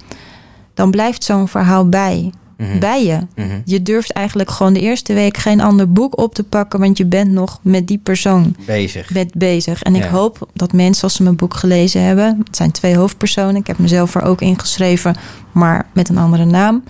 Dan 0.75 0.91
blijft 0.91 1.25
zo'n 1.25 1.49
verhaal 1.49 1.89
bij. 1.89 2.33
Mhm. 2.57 2.79
bij 2.79 3.05
je. 3.05 3.19
Mhm. 3.37 3.61
Je 3.65 3.83
durft 3.83 4.11
eigenlijk 4.13 4.51
gewoon 4.51 4.73
de 4.73 4.81
eerste 4.81 5.13
week 5.13 5.37
geen 5.37 5.61
ander 5.61 5.93
boek 5.93 6.19
op 6.19 6.35
te 6.35 6.43
pakken, 6.45 6.81
want 6.81 6.99
je 6.99 7.05
bent 7.07 7.31
nog 7.31 7.59
met 7.63 7.87
die 7.87 7.99
persoon 7.99 8.57
Bezig. 8.67 9.11
bent 9.13 9.35
bezig. 9.35 9.83
En 9.83 9.95
ik 9.97 10.03
hoop 10.05 10.49
dat 10.55 10.73
mensen, 10.73 11.03
als 11.05 11.15
ze 11.15 11.23
mijn 11.23 11.37
boek 11.37 11.55
gelezen 11.55 12.03
hebben, 12.03 12.41
het 12.45 12.57
zijn 12.57 12.71
twee 12.71 12.97
hoofdpersonen. 12.97 13.57
Ik 13.57 13.67
heb 13.67 13.79
mezelf 13.79 14.15
er 14.15 14.23
ook 14.23 14.41
ingeschreven, 14.41 15.17
maar 15.53 15.87
met 15.93 16.09
een 16.09 16.19
andere 16.19 16.45
naam. 16.45 16.85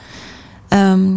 Ehm, 0.68 1.08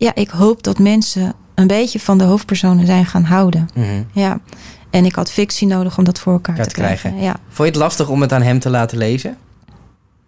ja, 0.00 0.14
ik 0.14 0.28
hoop 0.30 0.62
dat 0.62 0.78
mensen 0.78 1.32
een 1.54 1.66
beetje 1.66 2.00
van 2.00 2.18
de 2.18 2.24
hoofdpersonen 2.24 2.86
zijn 2.86 3.06
gaan 3.06 3.24
houden. 3.24 3.68
Mhm. 3.74 4.02
Ja. 4.12 4.40
En 4.90 5.04
ik 5.04 5.14
had 5.14 5.30
fictie 5.30 5.66
nodig 5.66 5.98
om 5.98 6.04
dat 6.04 6.18
voor 6.18 6.32
elkaar 6.32 6.56
te 6.56 6.62
te 6.62 6.74
krijgen. 6.74 6.98
krijgen. 7.10 7.22
Ja. 7.22 7.36
Vond 7.48 7.56
je 7.56 7.64
het 7.64 7.74
lastig 7.74 8.08
om 8.08 8.20
het 8.20 8.32
aan 8.32 8.42
hem 8.42 8.58
te 8.58 8.70
laten 8.70 8.98
lezen? 8.98 9.36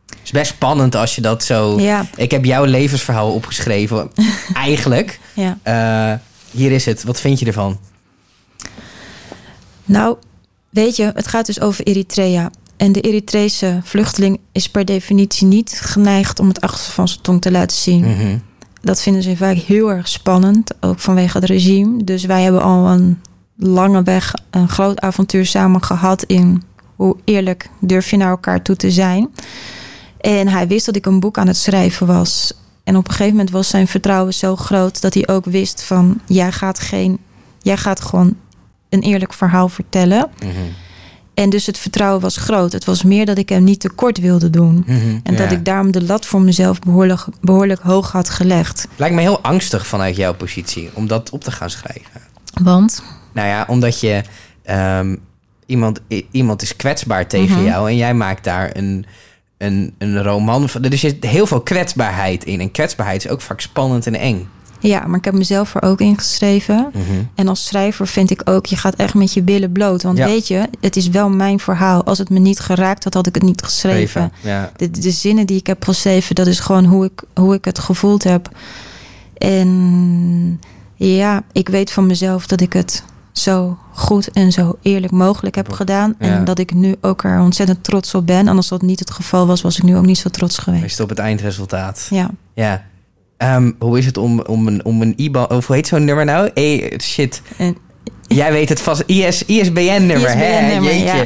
Het 0.06 0.18
is 0.22 0.30
best 0.30 0.52
spannend 0.52 0.94
als 0.94 1.14
je 1.14 1.20
dat 1.20 1.44
zo... 1.44 1.80
Ja. 1.80 2.06
Ik 2.16 2.30
heb 2.30 2.44
jouw 2.44 2.64
levensverhaal 2.64 3.32
opgeschreven, 3.32 4.10
eigenlijk. 4.54 5.20
ja. 5.34 5.58
Eh, 5.62 6.18
hier 6.50 6.70
is 6.72 6.84
het. 6.84 7.04
Wat 7.04 7.20
vind 7.20 7.38
je 7.38 7.46
ervan? 7.46 7.78
Nou, 9.84 10.16
weet 10.70 10.96
je, 10.96 11.12
het 11.14 11.26
gaat 11.26 11.46
dus 11.46 11.60
over 11.60 11.84
Eritrea. 11.84 12.50
En 12.76 12.92
de 12.92 13.00
Eritrese 13.00 13.80
vluchteling 13.82 14.40
is 14.52 14.68
per 14.68 14.84
definitie 14.84 15.46
niet 15.46 15.80
geneigd 15.82 16.38
om 16.38 16.48
het 16.48 16.60
achterste 16.60 16.90
van 16.92 17.08
zijn 17.08 17.20
tong 17.20 17.40
te 17.40 17.50
laten 17.50 17.76
zien. 17.76 18.00
Mhm. 18.00 18.36
Dat 18.82 19.02
vinden 19.02 19.22
ze 19.22 19.36
vaak 19.36 19.56
heel 19.56 19.90
erg 19.90 20.08
spannend, 20.08 20.74
ook 20.80 20.98
vanwege 20.98 21.38
het 21.38 21.48
regime. 21.48 22.04
Dus 22.04 22.24
wij 22.24 22.42
hebben 22.42 22.62
al 22.62 22.86
een 22.88 23.20
lange 23.56 24.02
weg, 24.02 24.34
een 24.50 24.68
groot 24.68 25.00
avontuur 25.00 25.46
samen 25.46 25.82
gehad 25.82 26.22
in 26.22 26.62
hoe 26.96 27.16
eerlijk 27.24 27.70
durf 27.78 28.10
je 28.10 28.16
naar 28.16 28.30
elkaar 28.30 28.62
toe 28.62 28.76
te 28.76 28.90
zijn. 28.90 29.28
En 30.20 30.48
hij 30.48 30.68
wist 30.68 30.86
dat 30.86 30.96
ik 30.96 31.06
een 31.06 31.20
boek 31.20 31.38
aan 31.38 31.46
het 31.46 31.56
schrijven 31.56 32.06
was. 32.06 32.52
En 32.84 32.96
op 32.96 33.04
een 33.04 33.10
gegeven 33.10 33.36
moment 33.36 33.50
was 33.50 33.68
zijn 33.68 33.88
vertrouwen 33.88 34.34
zo 34.34 34.56
groot 34.56 35.00
dat 35.00 35.14
hij 35.14 35.28
ook 35.28 35.44
wist 35.44 35.82
van 35.82 36.20
jij 36.26 36.52
gaat 36.52 36.78
geen, 36.78 37.18
jij 37.62 37.76
gaat 37.76 38.00
gewoon 38.00 38.36
een 38.88 39.02
eerlijk 39.02 39.32
verhaal 39.32 39.68
vertellen. 39.68 40.30
Mhm. 40.38 40.50
En 41.34 41.50
dus 41.50 41.66
het 41.66 41.78
vertrouwen 41.78 42.20
was 42.20 42.36
groot. 42.36 42.72
Het 42.72 42.84
was 42.84 43.02
meer 43.02 43.26
dat 43.26 43.38
ik 43.38 43.48
hem 43.48 43.64
niet 43.64 43.80
tekort 43.80 44.18
wilde 44.18 44.50
doen. 44.50 44.84
Mhm. 44.86 45.18
En 45.22 45.36
dat 45.36 45.52
ik 45.52 45.64
daarom 45.64 45.90
de 45.90 46.02
lat 46.02 46.26
voor 46.26 46.40
mezelf 46.40 46.78
behoorlijk, 46.78 47.24
behoorlijk 47.40 47.80
hoog 47.80 48.12
had 48.12 48.30
gelegd. 48.30 48.88
Lijkt 48.96 49.14
me 49.14 49.20
heel 49.20 49.40
angstig 49.42 49.86
vanuit 49.86 50.16
jouw 50.16 50.34
positie 50.34 50.90
om 50.92 51.06
dat 51.06 51.30
op 51.30 51.44
te 51.44 51.50
gaan 51.50 51.70
schrijven. 51.70 52.20
Want 52.62 53.02
Nou 53.32 53.48
ja, 53.48 53.64
omdat 53.68 54.00
je 54.00 54.22
ehm, 54.62 55.16
iemand, 55.66 56.00
iemand 56.30 56.62
is 56.62 56.76
kwetsbaar 56.76 57.26
tegen 57.28 57.56
Mhm. 57.56 57.64
jou 57.64 57.88
en 57.90 57.96
jij 57.96 58.14
maakt 58.14 58.44
daar 58.44 58.70
een, 58.76 59.06
een, 59.58 59.94
een 59.98 60.22
roman 60.22 60.68
van. 60.68 60.82
Er 60.84 60.98
zit 60.98 61.24
heel 61.24 61.46
veel 61.46 61.60
kwetsbaarheid 61.60 62.44
in. 62.44 62.60
En 62.60 62.70
kwetsbaarheid 62.70 63.24
is 63.24 63.30
ook 63.30 63.40
vaak 63.40 63.60
spannend 63.60 64.06
en 64.06 64.14
eng. 64.14 64.48
Ja, 64.82 65.06
maar 65.06 65.18
ik 65.18 65.24
heb 65.24 65.34
mezelf 65.34 65.74
er 65.74 65.82
ook 65.82 66.00
ingeschreven. 66.00 66.90
Mhm. 66.92 67.02
En 67.34 67.48
als 67.48 67.66
schrijver 67.66 68.06
vind 68.06 68.30
ik 68.30 68.40
ook, 68.44 68.66
je 68.66 68.76
gaat 68.76 68.94
echt 68.94 69.14
met 69.14 69.32
je 69.32 69.42
billen 69.42 69.72
bloot. 69.72 70.02
Want 70.02 70.18
Ja. 70.18 70.26
weet 70.26 70.48
je, 70.48 70.68
het 70.80 70.96
is 70.96 71.08
wel 71.08 71.30
mijn 71.30 71.58
verhaal. 71.60 72.04
Als 72.04 72.18
het 72.18 72.30
me 72.30 72.38
niet 72.38 72.60
geraakt 72.60 73.04
had, 73.04 73.14
had 73.14 73.26
ik 73.26 73.34
het 73.34 73.44
niet 73.44 73.62
geschreven. 73.62 74.32
Ja. 74.40 74.72
De, 74.76 74.90
de 74.90 75.10
zinnen 75.10 75.46
die 75.46 75.56
ik 75.58 75.66
heb 75.66 75.84
geschreven, 75.84 76.34
dat 76.34 76.46
is 76.46 76.60
gewoon 76.60 76.84
hoe 76.84 77.04
ik, 77.04 77.22
hoe 77.34 77.54
ik 77.54 77.64
het 77.64 77.78
gevoeld 77.78 78.24
heb. 78.24 78.48
En 79.38 80.60
ja, 80.94 81.42
ik 81.52 81.68
weet 81.68 81.92
van 81.92 82.06
mezelf 82.06 82.46
dat 82.46 82.60
ik 82.60 82.72
het 82.72 83.04
zo 83.32 83.78
goed 83.92 84.30
en 84.30 84.52
zo 84.52 84.78
eerlijk 84.82 85.12
mogelijk 85.12 85.54
heb 85.54 85.72
gedaan. 85.72 86.14
Ja. 86.18 86.26
En 86.26 86.44
dat 86.44 86.58
ik 86.58 86.74
nu 86.74 86.94
ook 87.00 87.24
er 87.24 87.40
ontzettend 87.40 87.84
trots 87.84 88.14
op 88.14 88.26
ben. 88.26 88.48
En 88.48 88.56
als 88.56 88.68
dat 88.68 88.82
niet 88.82 88.98
het 88.98 89.10
geval 89.10 89.46
was, 89.46 89.60
was 89.62 89.76
ik 89.76 89.82
nu 89.82 89.96
ook 89.96 90.06
niet 90.06 90.18
zo 90.18 90.28
trots 90.28 90.56
Is 90.58 90.64
geweest. 90.64 90.90
het 90.90 91.00
op 91.00 91.08
het 91.08 91.18
eindresultaat. 91.18 92.06
Ja. 92.10 92.30
Ja. 92.54 92.84
Ehm, 93.42 93.70
hoe 93.78 93.98
is 93.98 94.06
het 94.06 94.16
om, 94.16 94.40
om 94.40 94.66
een, 94.68 94.84
om 94.84 95.02
een 95.02 95.12
IBAN... 95.16 95.50
Of 95.50 95.66
hoe 95.66 95.76
heet 95.76 95.86
zo'n 95.86 96.04
nummer 96.04 96.24
nou? 96.24 96.50
E, 96.54 96.88
shit. 97.02 97.42
En, 97.56 97.76
Jij 98.26 98.52
weet 98.52 98.68
het 98.68 98.80
vast. 98.80 99.02
IS, 99.06 99.44
ISBN-nummer, 99.44 100.36
hè? 100.36 100.72
Jeetje. 100.78 101.04
ja. 101.04 101.24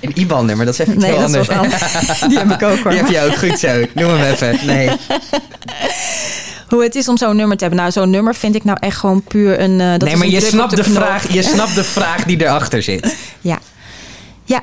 Een 0.00 0.12
IBAN-nummer, 0.14 0.64
dat 0.64 0.74
is 0.74 0.80
even 0.80 0.94
iets 0.94 1.02
nee, 1.02 1.12
heel 1.12 1.20
dat 1.30 1.48
anders. 1.48 1.48
anders. 1.58 2.20
Die 2.28 2.38
heb 2.38 2.50
ik 2.50 2.62
ook 2.62 2.78
hoor. 2.78 2.90
Die 2.90 3.00
heb 3.00 3.08
je 3.10 3.20
ook 3.20 3.36
goed 3.36 3.58
zo. 3.58 3.84
Noem 3.94 4.10
hem 4.10 4.32
even. 4.32 4.66
Nee. 4.66 4.90
Hoe 6.68 6.82
het 6.82 6.94
is 6.94 7.08
om 7.08 7.16
zo'n 7.16 7.36
nummer 7.36 7.56
te 7.56 7.64
hebben. 7.64 7.80
Nou, 7.82 7.92
zo'n 7.92 8.10
nummer 8.10 8.34
vind 8.34 8.54
ik 8.54 8.64
nou 8.64 8.78
echt 8.80 8.96
gewoon 8.96 9.22
puur 9.22 9.60
een. 9.60 9.80
eh, 9.80 9.90
dat 9.90 10.00
nee, 10.02 10.16
maar 10.16 10.26
een 10.26 10.32
je 10.32 10.40
snapt, 10.40 10.76
de 10.76 10.82
knop. 10.82 10.96
vraag, 10.96 11.32
je 11.32 11.42
snapt 11.42 11.74
de 11.74 11.84
vraag 11.84 12.24
die 12.24 12.40
erachter 12.42 12.82
zit. 12.82 13.16
Ja. 13.40 13.58
Ja. 14.44 14.62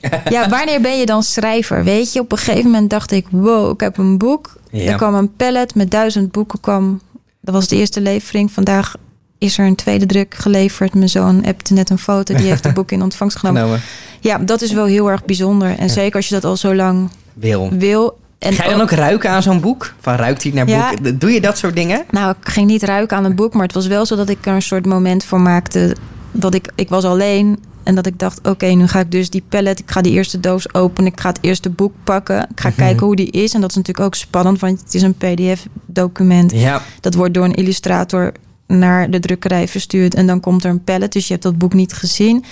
Ja, 0.28 0.48
wanneer 0.48 0.80
ben 0.80 0.98
je 0.98 1.06
dan 1.06 1.22
schrijver? 1.22 1.84
Weet 1.84 2.12
je, 2.12 2.20
op 2.20 2.32
een 2.32 2.38
gegeven 2.38 2.70
moment 2.70 2.90
dacht 2.90 3.10
ik: 3.12 3.26
wow, 3.30 3.70
ik 3.72 3.80
heb 3.80 3.98
een 3.98 4.18
boek. 4.18 4.56
Ja. 4.70 4.90
Er 4.90 4.96
kwam 4.96 5.14
een 5.14 5.34
pallet 5.36 5.74
met 5.74 5.90
duizend 5.90 6.32
boeken. 6.32 6.60
Kwam, 6.60 7.00
dat 7.40 7.54
was 7.54 7.68
de 7.68 7.76
eerste 7.76 8.00
levering. 8.00 8.52
Vandaag 8.52 8.94
is 9.38 9.58
er 9.58 9.66
een 9.66 9.74
tweede 9.74 10.06
druk 10.06 10.34
geleverd. 10.34 10.94
Mijn 10.94 11.08
zoon 11.08 11.44
appte 11.44 11.72
net 11.74 11.90
een 11.90 11.98
foto. 11.98 12.34
Die 12.34 12.46
heeft 12.46 12.64
het 12.64 12.74
boek 12.80 12.90
in 12.90 13.02
ontvangst 13.02 13.36
genomen. 13.38 13.60
Genomen. 13.62 13.82
Ja, 14.20 14.38
dat 14.38 14.62
is 14.62 14.72
wel 14.72 14.84
heel 14.84 15.10
erg 15.10 15.24
bijzonder. 15.24 15.78
En 15.78 15.90
zeker 15.90 16.16
als 16.16 16.28
je 16.28 16.34
dat 16.34 16.44
al 16.44 16.56
zo 16.56 16.74
lang 16.74 17.08
Wil. 17.34 17.68
wil. 17.78 18.18
En 18.38 18.52
Ga 18.52 18.64
je 18.64 18.70
dan 18.70 18.80
ook 18.80 18.90
ruiken 18.90 19.30
aan 19.30 19.42
zo'n 19.42 19.60
boek? 19.60 19.94
Van 20.00 20.14
ruikt 20.14 20.42
hij 20.42 20.52
naar 20.52 20.68
Ja. 20.68 20.92
boek? 21.02 21.20
Doe 21.20 21.30
je 21.30 21.40
dat 21.40 21.58
soort 21.58 21.74
dingen? 21.76 22.04
Nou, 22.10 22.34
ik 22.40 22.48
ging 22.48 22.66
niet 22.66 22.82
ruiken 22.82 23.16
aan 23.16 23.24
het 23.24 23.36
boek, 23.36 23.52
maar 23.52 23.62
het 23.62 23.74
was 23.74 23.86
wel 23.86 24.06
zo 24.06 24.16
dat 24.16 24.28
ik 24.28 24.46
er 24.46 24.54
een 24.54 24.62
soort 24.62 24.86
moment 24.86 25.24
voor 25.24 25.40
maakte. 25.40 25.96
Dat 26.32 26.54
ik, 26.54 26.68
ik 26.74 26.88
was 26.88 27.04
alleen 27.04 27.58
en 27.82 27.94
dat 27.94 28.06
ik 28.06 28.18
dacht: 28.18 28.48
oké, 28.48 28.66
nu 28.66 28.86
ga 28.88 29.00
ik 29.00 29.10
dus 29.10 29.30
die 29.30 29.42
pallet, 29.48 29.78
ik 29.78 29.90
ga 29.90 30.00
die 30.00 30.12
eerste 30.12 30.40
doos 30.40 30.74
openen, 30.74 31.12
ik 31.12 31.20
ga 31.20 31.28
het 31.28 31.38
eerste 31.40 31.70
boek 31.70 31.92
pakken, 32.04 32.48
ik 32.50 32.60
ga 32.60 32.68
Mhm. 32.68 32.76
kijken 32.78 33.06
hoe 33.06 33.16
die 33.16 33.30
is. 33.30 33.54
En 33.54 33.60
dat 33.60 33.70
is 33.70 33.76
natuurlijk 33.76 34.06
ook 34.06 34.14
spannend, 34.14 34.60
want 34.60 34.80
het 34.80 34.94
is 34.94 35.02
een 35.02 35.14
PDF-document. 35.14 36.52
Ja. 36.52 36.82
Dat 37.00 37.14
wordt 37.14 37.34
door 37.34 37.44
een 37.44 37.54
illustrator 37.54 38.32
naar 38.66 39.10
de 39.10 39.20
drukkerij 39.20 39.68
verstuurd 39.68 40.14
en 40.14 40.26
dan 40.26 40.40
komt 40.40 40.64
er 40.64 40.70
een 40.70 40.84
pallet, 40.84 41.12
dus 41.12 41.26
je 41.26 41.32
hebt 41.32 41.44
dat 41.44 41.58
boek 41.58 41.72
niet 41.74 41.92
gezien. 41.92 42.44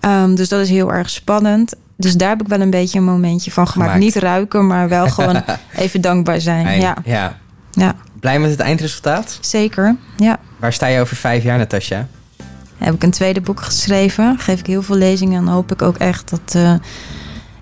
Ehm, 0.00 0.34
dus 0.34 0.48
dat 0.48 0.60
is 0.60 0.68
heel 0.68 0.92
erg 0.92 1.10
spannend. 1.10 1.74
Dus 1.96 2.14
daar 2.16 2.28
heb 2.28 2.40
ik 2.40 2.48
wel 2.48 2.60
een 2.60 2.70
beetje 2.70 2.98
een 2.98 3.04
momentje 3.04 3.50
van 3.50 3.68
gemaakt. 3.68 3.90
Gemaakt. 3.92 4.14
Niet 4.14 4.22
ruiken, 4.22 4.66
maar 4.66 4.88
wel 4.88 5.08
gewoon 5.08 5.42
even 5.76 6.00
dankbaar 6.00 6.40
zijn. 6.40 6.80
Ja, 6.80 6.96
ja. 7.04 7.38
ja, 7.72 7.94
Blij 8.20 8.38
met 8.40 8.50
het 8.50 8.60
eindresultaat? 8.60 9.38
zeker. 9.40 9.96
Ja. 10.16 10.38
Waar 10.56 10.72
sta 10.72 10.86
je 10.86 11.00
over 11.00 11.16
vijf 11.16 11.42
jaar, 11.42 11.58
Natasja? 11.58 12.06
Heb 12.78 12.94
ik 12.94 13.02
een 13.02 13.10
tweede 13.10 13.40
boek 13.40 13.60
geschreven. 13.60 14.38
Geef 14.38 14.60
ik 14.60 14.66
heel 14.66 14.82
veel 14.82 14.96
lezingen 14.96 15.40
en 15.40 15.48
hoop 15.48 15.72
ik 15.72 15.82
ook 15.82 15.96
echt 15.96 16.30
dat, 16.30 16.54
eh, 16.54 16.74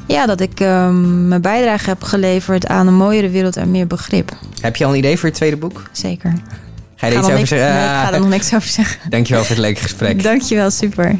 ja, 0.07 0.27
dat 0.27 0.40
ik 0.40 0.61
ehm, 0.61 1.29
mijn 1.29 1.40
bijdrage 1.40 1.88
heb 1.88 2.03
geleverd 2.03 2.66
aan 2.66 2.87
een 2.87 2.94
mooiere 2.94 3.29
wereld 3.29 3.57
en 3.57 3.70
meer 3.70 3.87
begrip. 3.87 4.33
Heb 4.61 4.77
je 4.77 4.85
al 4.85 4.90
een 4.90 4.98
idee 4.98 5.18
voor 5.18 5.29
je 5.29 5.35
tweede 5.35 5.57
boek? 5.57 5.83
Zeker. 5.92 6.33
Ga 6.96 7.07
je 7.07 7.12
er 7.12 7.18
iets 7.18 7.29
over 7.31 7.46
zeggen? 7.46 7.68
nee, 7.68 7.85
ik 7.85 7.90
ga 7.90 8.12
er 8.12 8.20
nog 8.20 8.29
niks 8.29 8.55
over 8.55 8.68
zeggen. 8.68 9.11
Dankjewel 9.11 9.42
voor 9.44 9.55
het 9.55 9.64
leuke 9.64 9.81
gesprek. 9.81 10.22
Dankjewel, 10.22 10.70
super. 10.70 11.16